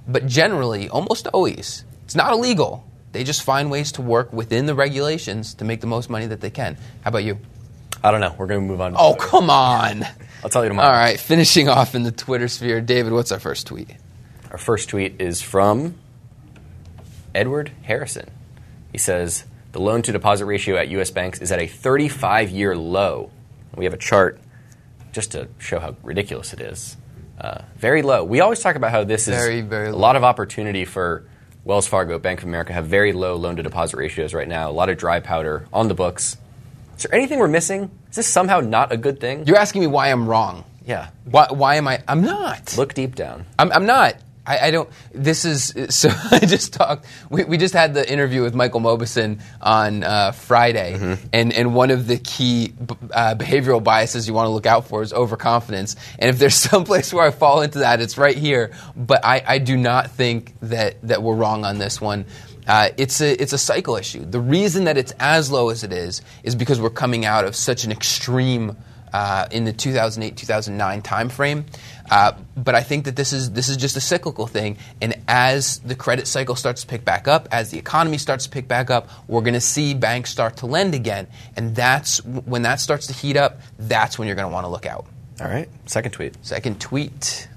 But 0.08 0.26
generally, 0.26 0.88
almost 0.88 1.26
always, 1.28 1.84
it's 2.04 2.14
not 2.14 2.32
illegal. 2.32 2.86
They 3.12 3.22
just 3.22 3.42
find 3.42 3.70
ways 3.70 3.92
to 3.92 4.02
work 4.02 4.32
within 4.32 4.66
the 4.66 4.74
regulations 4.74 5.54
to 5.54 5.64
make 5.64 5.80
the 5.80 5.86
most 5.86 6.10
money 6.10 6.26
that 6.26 6.40
they 6.40 6.50
can. 6.50 6.76
How 7.02 7.08
about 7.08 7.24
you? 7.24 7.38
I 8.02 8.10
don't 8.10 8.20
know. 8.20 8.34
We're 8.36 8.46
going 8.46 8.60
to 8.60 8.66
move 8.66 8.80
on. 8.80 8.94
Oh, 8.98 9.14
come 9.14 9.48
on. 9.50 10.04
I'll 10.42 10.50
tell 10.50 10.62
you 10.62 10.68
tomorrow. 10.68 10.88
All 10.88 10.94
right, 10.94 11.18
finishing 11.18 11.68
off 11.68 11.94
in 11.94 12.02
the 12.02 12.12
Twitter 12.12 12.48
sphere. 12.48 12.80
David, 12.80 13.12
what's 13.12 13.32
our 13.32 13.38
first 13.38 13.66
tweet? 13.66 13.90
Our 14.50 14.58
first 14.58 14.90
tweet 14.90 15.20
is 15.20 15.42
from 15.42 15.96
Edward 17.34 17.72
Harrison. 17.82 18.30
He 18.92 18.98
says 18.98 19.44
the 19.72 19.80
loan 19.80 20.02
to 20.02 20.12
deposit 20.12 20.44
ratio 20.46 20.76
at 20.76 20.88
U.S. 20.88 21.10
banks 21.10 21.40
is 21.40 21.50
at 21.50 21.58
a 21.58 21.66
35 21.66 22.50
year 22.50 22.76
low. 22.76 23.30
We 23.76 23.84
have 23.84 23.94
a 23.94 23.98
chart 23.98 24.40
just 25.12 25.32
to 25.32 25.48
show 25.58 25.80
how 25.80 25.96
ridiculous 26.02 26.52
it 26.52 26.60
is. 26.60 26.96
Uh, 27.40 27.62
very 27.76 28.02
low. 28.02 28.22
We 28.24 28.40
always 28.40 28.60
talk 28.60 28.76
about 28.76 28.92
how 28.92 29.02
this 29.04 29.26
is 29.26 29.34
Very, 29.34 29.60
very 29.60 29.88
a 29.88 29.96
lot 29.96 30.14
of 30.14 30.22
opportunity 30.22 30.84
for 30.84 31.24
Wells 31.64 31.86
Fargo, 31.88 32.18
Bank 32.18 32.40
of 32.42 32.48
America 32.48 32.72
have 32.72 32.86
very 32.86 33.12
low 33.12 33.36
loan 33.36 33.56
to 33.56 33.62
deposit 33.62 33.96
ratios 33.96 34.34
right 34.34 34.46
now. 34.46 34.70
A 34.70 34.72
lot 34.72 34.88
of 34.88 34.98
dry 34.98 35.18
powder 35.18 35.66
on 35.72 35.88
the 35.88 35.94
books. 35.94 36.36
Is 36.96 37.02
there 37.02 37.14
anything 37.14 37.38
we're 37.40 37.48
missing? 37.48 37.90
Is 38.10 38.16
this 38.16 38.28
somehow 38.28 38.60
not 38.60 38.92
a 38.92 38.96
good 38.96 39.18
thing? 39.18 39.46
You're 39.46 39.56
asking 39.56 39.80
me 39.80 39.86
why 39.88 40.12
I'm 40.12 40.28
wrong. 40.28 40.64
yeah. 40.86 41.08
Why, 41.24 41.48
why 41.50 41.74
am 41.76 41.88
I? 41.88 42.02
I'm 42.06 42.20
not. 42.20 42.76
Look 42.76 42.94
deep 42.94 43.16
down. 43.16 43.46
I'm, 43.58 43.72
I'm 43.72 43.86
not. 43.86 44.14
I, 44.46 44.68
I 44.68 44.70
don't. 44.70 44.88
This 45.12 45.44
is 45.44 45.72
so. 45.94 46.10
I 46.30 46.40
just 46.40 46.72
talked. 46.72 47.06
We, 47.30 47.44
we 47.44 47.56
just 47.56 47.74
had 47.74 47.94
the 47.94 48.10
interview 48.10 48.42
with 48.42 48.54
Michael 48.54 48.80
Mauboussin 48.80 49.40
on 49.60 50.04
uh, 50.04 50.32
Friday, 50.32 51.18
and 51.32 51.52
and 51.52 51.74
one 51.74 51.90
of 51.90 52.06
the 52.06 52.18
key 52.18 52.74
uh, 53.12 53.34
behavioral 53.36 53.82
biases 53.82 54.28
you 54.28 54.34
want 54.34 54.46
to 54.46 54.50
look 54.50 54.66
out 54.66 54.86
for 54.86 55.02
is 55.02 55.12
overconfidence. 55.12 55.96
And 56.18 56.30
if 56.30 56.38
there's 56.38 56.54
some 56.70 56.84
place 56.84 57.12
where 57.12 57.26
I 57.26 57.30
fall 57.30 57.62
into 57.62 57.80
that, 57.80 58.00
it's 58.00 58.18
right 58.18 58.36
here. 58.36 58.72
But 58.96 59.24
I, 59.24 59.42
I 59.46 59.58
do 59.58 59.76
not 59.76 60.10
think 60.10 60.54
that 60.60 61.00
that 61.08 61.22
we're 61.22 61.34
wrong 61.34 61.64
on 61.64 61.78
this 61.78 62.00
one. 62.00 62.26
Uh, 62.66 62.90
it's 62.96 63.20
a 63.20 63.40
it's 63.40 63.52
a 63.52 63.58
cycle 63.58 63.96
issue. 63.96 64.24
The 64.24 64.40
reason 64.40 64.84
that 64.84 64.96
it's 64.96 65.12
as 65.18 65.50
low 65.50 65.68
as 65.70 65.84
it 65.84 65.92
is 65.92 66.22
is 66.42 66.54
because 66.54 66.80
we're 66.80 66.90
coming 66.90 67.24
out 67.24 67.44
of 67.44 67.54
such 67.54 67.84
an 67.84 67.92
extreme 67.92 68.76
uh, 69.14 69.46
in 69.52 69.64
the 69.64 69.72
2008-2009 69.72 71.02
timeframe. 71.02 71.64
Uh, 72.10 72.32
but 72.56 72.74
I 72.74 72.82
think 72.82 73.04
that 73.04 73.14
this 73.14 73.32
is 73.32 73.52
this 73.52 73.68
is 73.68 73.78
just 73.78 73.96
a 73.96 74.00
cyclical 74.00 74.46
thing, 74.46 74.76
and 75.00 75.14
as 75.26 75.78
the 75.78 75.94
credit 75.94 76.26
cycle 76.26 76.54
starts 76.54 76.82
to 76.82 76.86
pick 76.86 77.02
back 77.04 77.26
up, 77.26 77.48
as 77.50 77.70
the 77.70 77.78
economy 77.78 78.18
starts 78.18 78.44
to 78.44 78.50
pick 78.50 78.68
back 78.68 78.90
up, 78.90 79.08
we're 79.26 79.40
going 79.40 79.54
to 79.54 79.60
see 79.60 79.94
banks 79.94 80.30
start 80.30 80.58
to 80.58 80.66
lend 80.66 80.94
again, 80.94 81.28
and 81.56 81.74
that's 81.74 82.22
when 82.24 82.62
that 82.62 82.80
starts 82.80 83.06
to 83.06 83.14
heat 83.14 83.38
up. 83.38 83.60
That's 83.78 84.18
when 84.18 84.26
you're 84.26 84.34
going 84.34 84.48
to 84.48 84.52
want 84.52 84.64
to 84.64 84.68
look 84.68 84.84
out. 84.84 85.06
All 85.40 85.46
right. 85.46 85.68
Second 85.86 86.12
tweet. 86.12 86.36
Second 86.44 86.80
tweet. 86.80 87.48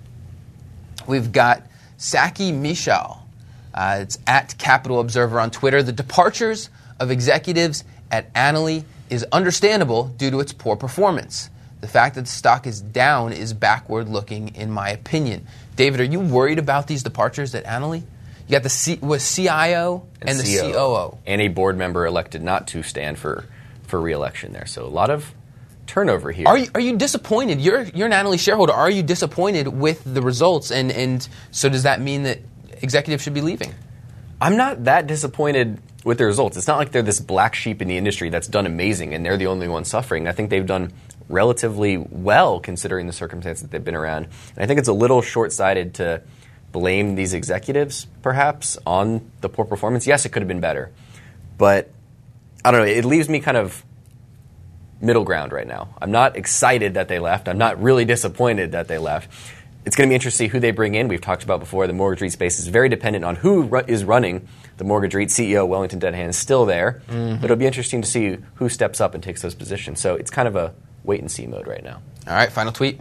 We've 1.07 1.31
got 1.31 1.63
Saki 1.97 2.51
Michal. 2.51 3.23
Uh, 3.73 3.99
it's 4.01 4.17
at 4.27 4.57
Capital 4.57 4.99
Observer 4.99 5.39
on 5.39 5.51
Twitter. 5.51 5.83
The 5.83 5.91
departures 5.91 6.69
of 6.99 7.11
executives 7.11 7.83
at 8.11 8.33
Annaly 8.33 8.85
is 9.09 9.25
understandable 9.31 10.05
due 10.05 10.31
to 10.31 10.39
its 10.39 10.53
poor 10.53 10.75
performance. 10.75 11.49
The 11.81 11.87
fact 11.87 12.15
that 12.15 12.21
the 12.21 12.31
stock 12.31 12.65
is 12.65 12.81
down 12.81 13.33
is 13.33 13.53
backward 13.53 14.09
looking, 14.09 14.55
in 14.55 14.71
my 14.71 14.89
opinion. 14.89 15.47
David, 15.75 15.99
are 15.99 16.05
you 16.05 16.19
worried 16.19 16.59
about 16.59 16.87
these 16.87 17.03
departures 17.03 17.53
at 17.53 17.65
Annaly? 17.65 18.01
You 18.47 18.51
got 18.51 18.63
the 18.63 18.69
C- 18.69 18.99
was 19.01 19.35
CIO 19.35 20.05
and, 20.21 20.39
the 20.39 20.71
COO. 20.73 21.17
and 21.25 21.41
a 21.41 21.49
board 21.49 21.77
member 21.77 22.05
elected 22.05 22.41
not 22.41 22.67
to 22.69 22.81
stand 22.81 23.19
for 23.19 23.45
for 23.83 23.99
reelection 23.99 24.53
there. 24.53 24.65
So 24.65 24.85
a 24.85 24.87
lot 24.87 25.09
of 25.09 25.33
turnover 25.87 26.31
here. 26.31 26.47
Are 26.47 26.57
you, 26.57 26.67
are 26.75 26.81
you 26.81 26.97
disappointed? 26.97 27.61
You're, 27.61 27.83
you're 27.83 28.07
an 28.07 28.13
Annaly 28.13 28.39
shareholder. 28.39 28.73
Are 28.73 28.89
you 28.89 29.01
disappointed 29.01 29.67
with 29.67 30.03
the 30.03 30.21
results? 30.21 30.71
And, 30.71 30.91
and 30.91 31.27
so 31.51 31.69
does 31.69 31.83
that 31.83 32.01
mean 32.01 32.23
that 32.23 32.39
executives 32.81 33.23
should 33.23 33.33
be 33.33 33.41
leaving? 33.41 33.73
I'm 34.39 34.57
not 34.57 34.83
that 34.83 35.07
disappointed 35.07 35.79
with 36.07 36.17
the 36.17 36.25
results. 36.25 36.55
It's 36.55 36.67
not 36.67 36.77
like 36.77 36.93
they're 36.93 37.01
this 37.03 37.19
black 37.19 37.53
sheep 37.53 37.81
in 37.81 37.89
the 37.89 37.97
industry 37.97 38.29
that's 38.29 38.47
done 38.47 38.65
amazing 38.65 39.13
and 39.13 39.25
they're 39.25 39.35
the 39.35 39.47
only 39.47 39.67
ones 39.67 39.89
suffering. 39.89 40.25
I 40.25 40.31
think 40.31 40.49
they've 40.49 40.65
done 40.65 40.93
relatively 41.27 41.97
well 41.97 42.61
considering 42.61 43.07
the 43.07 43.13
circumstances 43.13 43.61
that 43.61 43.71
they've 43.71 43.83
been 43.83 43.93
around. 43.93 44.29
And 44.55 44.63
I 44.63 44.67
think 44.67 44.79
it's 44.79 44.87
a 44.87 44.93
little 44.93 45.21
short 45.21 45.51
sighted 45.51 45.95
to 45.95 46.21
blame 46.71 47.15
these 47.15 47.33
executives, 47.33 48.07
perhaps, 48.21 48.77
on 48.85 49.29
the 49.41 49.49
poor 49.49 49.65
performance. 49.65 50.07
Yes, 50.07 50.25
it 50.25 50.29
could 50.29 50.41
have 50.41 50.47
been 50.47 50.61
better. 50.61 50.93
But 51.57 51.91
I 52.63 52.71
don't 52.71 52.79
know, 52.79 52.87
it 52.87 53.03
leaves 53.03 53.27
me 53.27 53.41
kind 53.41 53.57
of 53.57 53.83
middle 55.01 55.25
ground 55.25 55.51
right 55.51 55.67
now. 55.67 55.89
I'm 56.01 56.11
not 56.11 56.37
excited 56.37 56.93
that 56.93 57.09
they 57.09 57.19
left. 57.19 57.49
I'm 57.49 57.57
not 57.57 57.83
really 57.83 58.05
disappointed 58.05 58.71
that 58.71 58.87
they 58.87 58.97
left. 58.97 59.29
It's 59.85 59.95
going 59.95 60.09
to 60.09 60.11
be 60.11 60.15
interesting 60.15 60.47
to 60.47 60.49
see 60.49 60.51
who 60.51 60.59
they 60.59 60.71
bring 60.71 60.95
in. 60.95 61.07
We've 61.07 61.21
talked 61.21 61.43
about 61.43 61.59
before 61.59 61.87
the 61.87 61.93
mortgage 61.93 62.21
REIT 62.21 62.33
space 62.33 62.59
is 62.59 62.67
very 62.67 62.89
dependent 62.89 63.23
on 63.23 63.37
who 63.37 63.63
ru- 63.63 63.83
is 63.87 64.03
running 64.03 64.47
the 64.77 64.83
mortgage 64.83 65.15
REIT. 65.15 65.29
CEO 65.29 65.67
Wellington 65.67 65.99
Denahan 65.99 66.29
is 66.29 66.37
still 66.37 66.65
there, 66.65 67.01
mm-hmm. 67.07 67.35
but 67.35 67.45
it'll 67.45 67.57
be 67.57 67.65
interesting 67.65 68.01
to 68.01 68.07
see 68.07 68.37
who 68.55 68.67
steps 68.67 68.99
up 68.99 69.13
and 69.13 69.23
takes 69.23 69.41
those 69.41 69.55
positions. 69.55 70.01
So 70.01 70.15
it's 70.15 70.29
kind 70.29 70.47
of 70.47 70.55
a 70.55 70.73
wait 71.03 71.21
and 71.21 71.31
see 71.31 71.47
mode 71.47 71.67
right 71.67 71.83
now. 71.83 72.01
All 72.27 72.33
right, 72.33 72.51
final 72.51 72.73
tweet. 72.73 72.99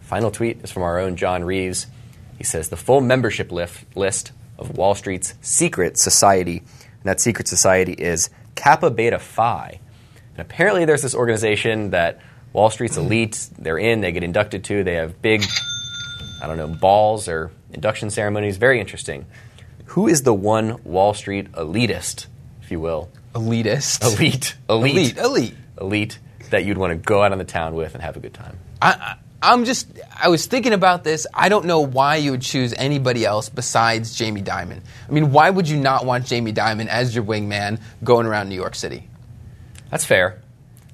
Final 0.00 0.30
tweet 0.30 0.62
is 0.62 0.70
from 0.70 0.82
our 0.82 0.98
own 0.98 1.16
John 1.16 1.44
Reeves. 1.44 1.86
He 2.36 2.44
says 2.44 2.68
the 2.68 2.76
full 2.76 3.00
membership 3.00 3.50
list 3.50 4.32
of 4.58 4.76
Wall 4.76 4.94
Street's 4.94 5.34
secret 5.40 5.96
society, 5.96 6.58
and 6.58 7.04
that 7.04 7.20
secret 7.20 7.48
society 7.48 7.92
is 7.92 8.30
Kappa 8.54 8.90
Beta 8.90 9.18
Phi. 9.18 9.80
And 10.32 10.40
apparently, 10.40 10.84
there's 10.84 11.02
this 11.02 11.14
organization 11.14 11.90
that 11.90 12.20
Wall 12.52 12.70
Street's 12.70 12.96
elite, 12.96 13.48
they're 13.58 13.78
in, 13.78 14.00
they 14.00 14.12
get 14.12 14.22
inducted 14.22 14.64
to, 14.64 14.84
they 14.84 14.94
have 14.94 15.20
big, 15.20 15.44
I 16.40 16.46
don't 16.46 16.56
know, 16.56 16.68
balls 16.68 17.28
or 17.28 17.50
induction 17.72 18.10
ceremonies. 18.10 18.56
Very 18.56 18.80
interesting. 18.80 19.26
Who 19.86 20.08
is 20.08 20.22
the 20.22 20.34
one 20.34 20.82
Wall 20.84 21.14
Street 21.14 21.50
elitist, 21.52 22.26
if 22.62 22.70
you 22.70 22.80
will? 22.80 23.10
Elitist. 23.34 24.04
Elite. 24.04 24.56
Elite. 24.68 24.94
Elite. 24.94 25.18
Elite. 25.18 25.54
Elite 25.80 26.18
that 26.50 26.64
you'd 26.64 26.78
want 26.78 26.90
to 26.90 26.96
go 26.96 27.22
out 27.22 27.32
on 27.32 27.38
the 27.38 27.44
town 27.44 27.74
with 27.74 27.94
and 27.94 28.02
have 28.02 28.16
a 28.16 28.20
good 28.20 28.34
time. 28.34 28.58
I, 28.80 29.16
I'm 29.42 29.64
just, 29.64 29.86
I 30.20 30.28
was 30.28 30.46
thinking 30.46 30.72
about 30.72 31.04
this. 31.04 31.26
I 31.32 31.48
don't 31.48 31.66
know 31.66 31.80
why 31.80 32.16
you 32.16 32.32
would 32.32 32.42
choose 32.42 32.72
anybody 32.74 33.24
else 33.24 33.48
besides 33.48 34.14
Jamie 34.14 34.42
Dimon. 34.42 34.80
I 35.08 35.12
mean, 35.12 35.30
why 35.30 35.50
would 35.50 35.68
you 35.68 35.76
not 35.76 36.04
want 36.04 36.26
Jamie 36.26 36.52
Dimon 36.52 36.86
as 36.86 37.14
your 37.14 37.24
wingman 37.24 37.80
going 38.02 38.26
around 38.26 38.48
New 38.48 38.56
York 38.56 38.74
City? 38.74 39.08
That's 39.90 40.04
fair. 40.04 40.42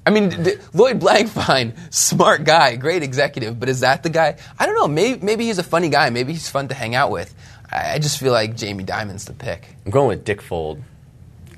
I 0.05 0.11
mean, 0.11 0.29
Lloyd 0.73 0.99
Blankfein, 0.99 1.75
smart 1.91 2.43
guy, 2.43 2.75
great 2.75 3.01
executive, 3.01 3.59
but 3.59 3.69
is 3.69 3.79
that 3.79 4.03
the 4.03 4.09
guy? 4.09 4.37
I 4.59 4.65
don't 4.67 4.75
know. 4.75 4.87
Maybe, 4.87 5.25
maybe 5.25 5.45
he's 5.45 5.57
a 5.57 5.63
funny 5.63 5.89
guy. 5.89 6.11
Maybe 6.11 6.31
he's 6.33 6.47
fun 6.47 6.67
to 6.67 6.75
hang 6.75 6.93
out 6.93 7.09
with. 7.09 7.33
I, 7.71 7.93
I 7.93 7.99
just 7.99 8.19
feel 8.19 8.31
like 8.31 8.55
Jamie 8.55 8.83
Dimon's 8.83 9.25
the 9.25 9.33
pick. 9.33 9.67
I'm 9.83 9.91
going 9.91 10.09
with 10.09 10.23
Dick 10.23 10.41
Fuld. 10.41 10.83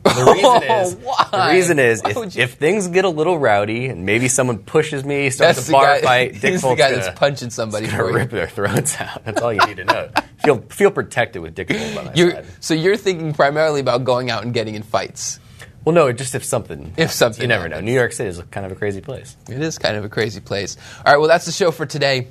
The 0.07 0.23
reason 0.23 0.63
is, 0.63 0.97
oh, 1.05 1.29
the 1.31 1.53
reason 1.53 1.79
is 1.79 2.01
if, 2.05 2.38
if, 2.38 2.53
things 2.53 2.88
get 2.88 3.03
a 3.03 3.10
little 3.10 3.38
rowdy 3.38 3.88
and 3.88 4.05
maybe 4.05 4.29
someone 4.29 4.60
pushes 4.60 5.03
me, 5.03 5.29
starts 5.29 5.57
that's 5.57 5.69
a 5.69 5.71
bar 5.73 5.95
guy, 5.95 6.01
fight, 6.01 6.31
Dick 6.33 6.41
he's 6.53 6.62
Fuld's 6.62 6.77
the 6.77 6.83
guy 6.83 6.91
gonna, 6.91 7.03
that's 7.03 7.19
punching 7.19 7.49
somebody. 7.49 7.88
Gonna 7.88 8.05
rip 8.05 8.29
their 8.29 8.47
throats 8.47 8.99
out. 9.01 9.25
That's 9.25 9.41
all 9.41 9.51
you 9.51 9.60
need 9.67 9.77
to 9.77 9.83
know. 9.83 10.10
feel 10.43 10.62
feel 10.69 10.91
protected 10.91 11.41
with 11.41 11.55
Dick 11.55 11.67
Fuld 11.67 11.95
by 11.95 12.03
my 12.05 12.13
you're, 12.15 12.31
side. 12.31 12.45
So 12.62 12.73
you're 12.73 12.95
thinking 12.95 13.33
primarily 13.33 13.81
about 13.81 14.05
going 14.05 14.29
out 14.29 14.43
and 14.43 14.53
getting 14.53 14.75
in 14.75 14.83
fights. 14.83 15.41
Well, 15.88 15.93
no, 15.93 16.08
it 16.08 16.17
just 16.17 16.36
if 16.36 16.43
something. 16.43 16.93
If 16.97 17.13
something. 17.13 17.41
You 17.41 17.47
never 17.47 17.63
happens. 17.63 17.80
know. 17.80 17.86
New 17.86 17.93
York 17.93 18.12
City 18.12 18.28
is 18.28 18.41
kind 18.52 18.65
of 18.65 18.73
a 18.73 18.76
crazy 18.76 19.00
place. 19.00 19.38
It 19.50 19.62
is 19.62 19.80
kind 19.80 19.95
of 19.95 20.04
a 20.04 20.10
crazy 20.10 20.41
place. 20.41 20.76
All 20.97 21.13
right, 21.13 21.17
well, 21.17 21.30
that's 21.30 21.45
the 21.45 21.54
show 21.54 21.71
for 21.71 21.86
today. 21.86 22.28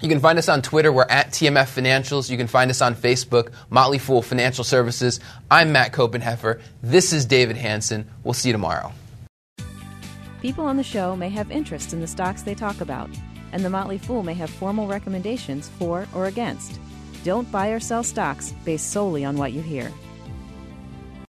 You 0.00 0.08
can 0.08 0.18
find 0.18 0.40
us 0.40 0.48
on 0.48 0.60
Twitter. 0.60 0.90
We're 0.92 1.06
at 1.08 1.28
TMF 1.28 1.72
Financials. 1.72 2.28
You 2.28 2.36
can 2.36 2.48
find 2.48 2.68
us 2.68 2.82
on 2.82 2.96
Facebook, 2.96 3.52
Motley 3.68 3.98
Fool 3.98 4.22
Financial 4.22 4.64
Services. 4.64 5.20
I'm 5.48 5.70
Matt 5.70 5.92
Koppenheffer. 5.92 6.60
This 6.82 7.12
is 7.12 7.26
David 7.26 7.56
Hanson. 7.56 8.10
We'll 8.24 8.34
see 8.34 8.48
you 8.48 8.54
tomorrow. 8.54 8.92
People 10.42 10.64
on 10.64 10.76
the 10.76 10.82
show 10.82 11.14
may 11.14 11.28
have 11.28 11.52
interest 11.52 11.92
in 11.92 12.00
the 12.00 12.08
stocks 12.08 12.42
they 12.42 12.56
talk 12.56 12.80
about, 12.80 13.08
and 13.52 13.64
the 13.64 13.70
Motley 13.70 13.98
Fool 13.98 14.24
may 14.24 14.34
have 14.34 14.50
formal 14.50 14.88
recommendations 14.88 15.68
for 15.78 16.08
or 16.12 16.26
against. 16.26 16.80
Don't 17.22 17.48
buy 17.52 17.68
or 17.68 17.78
sell 17.78 18.02
stocks 18.02 18.52
based 18.64 18.90
solely 18.90 19.24
on 19.24 19.36
what 19.36 19.52
you 19.52 19.62
hear. 19.62 19.92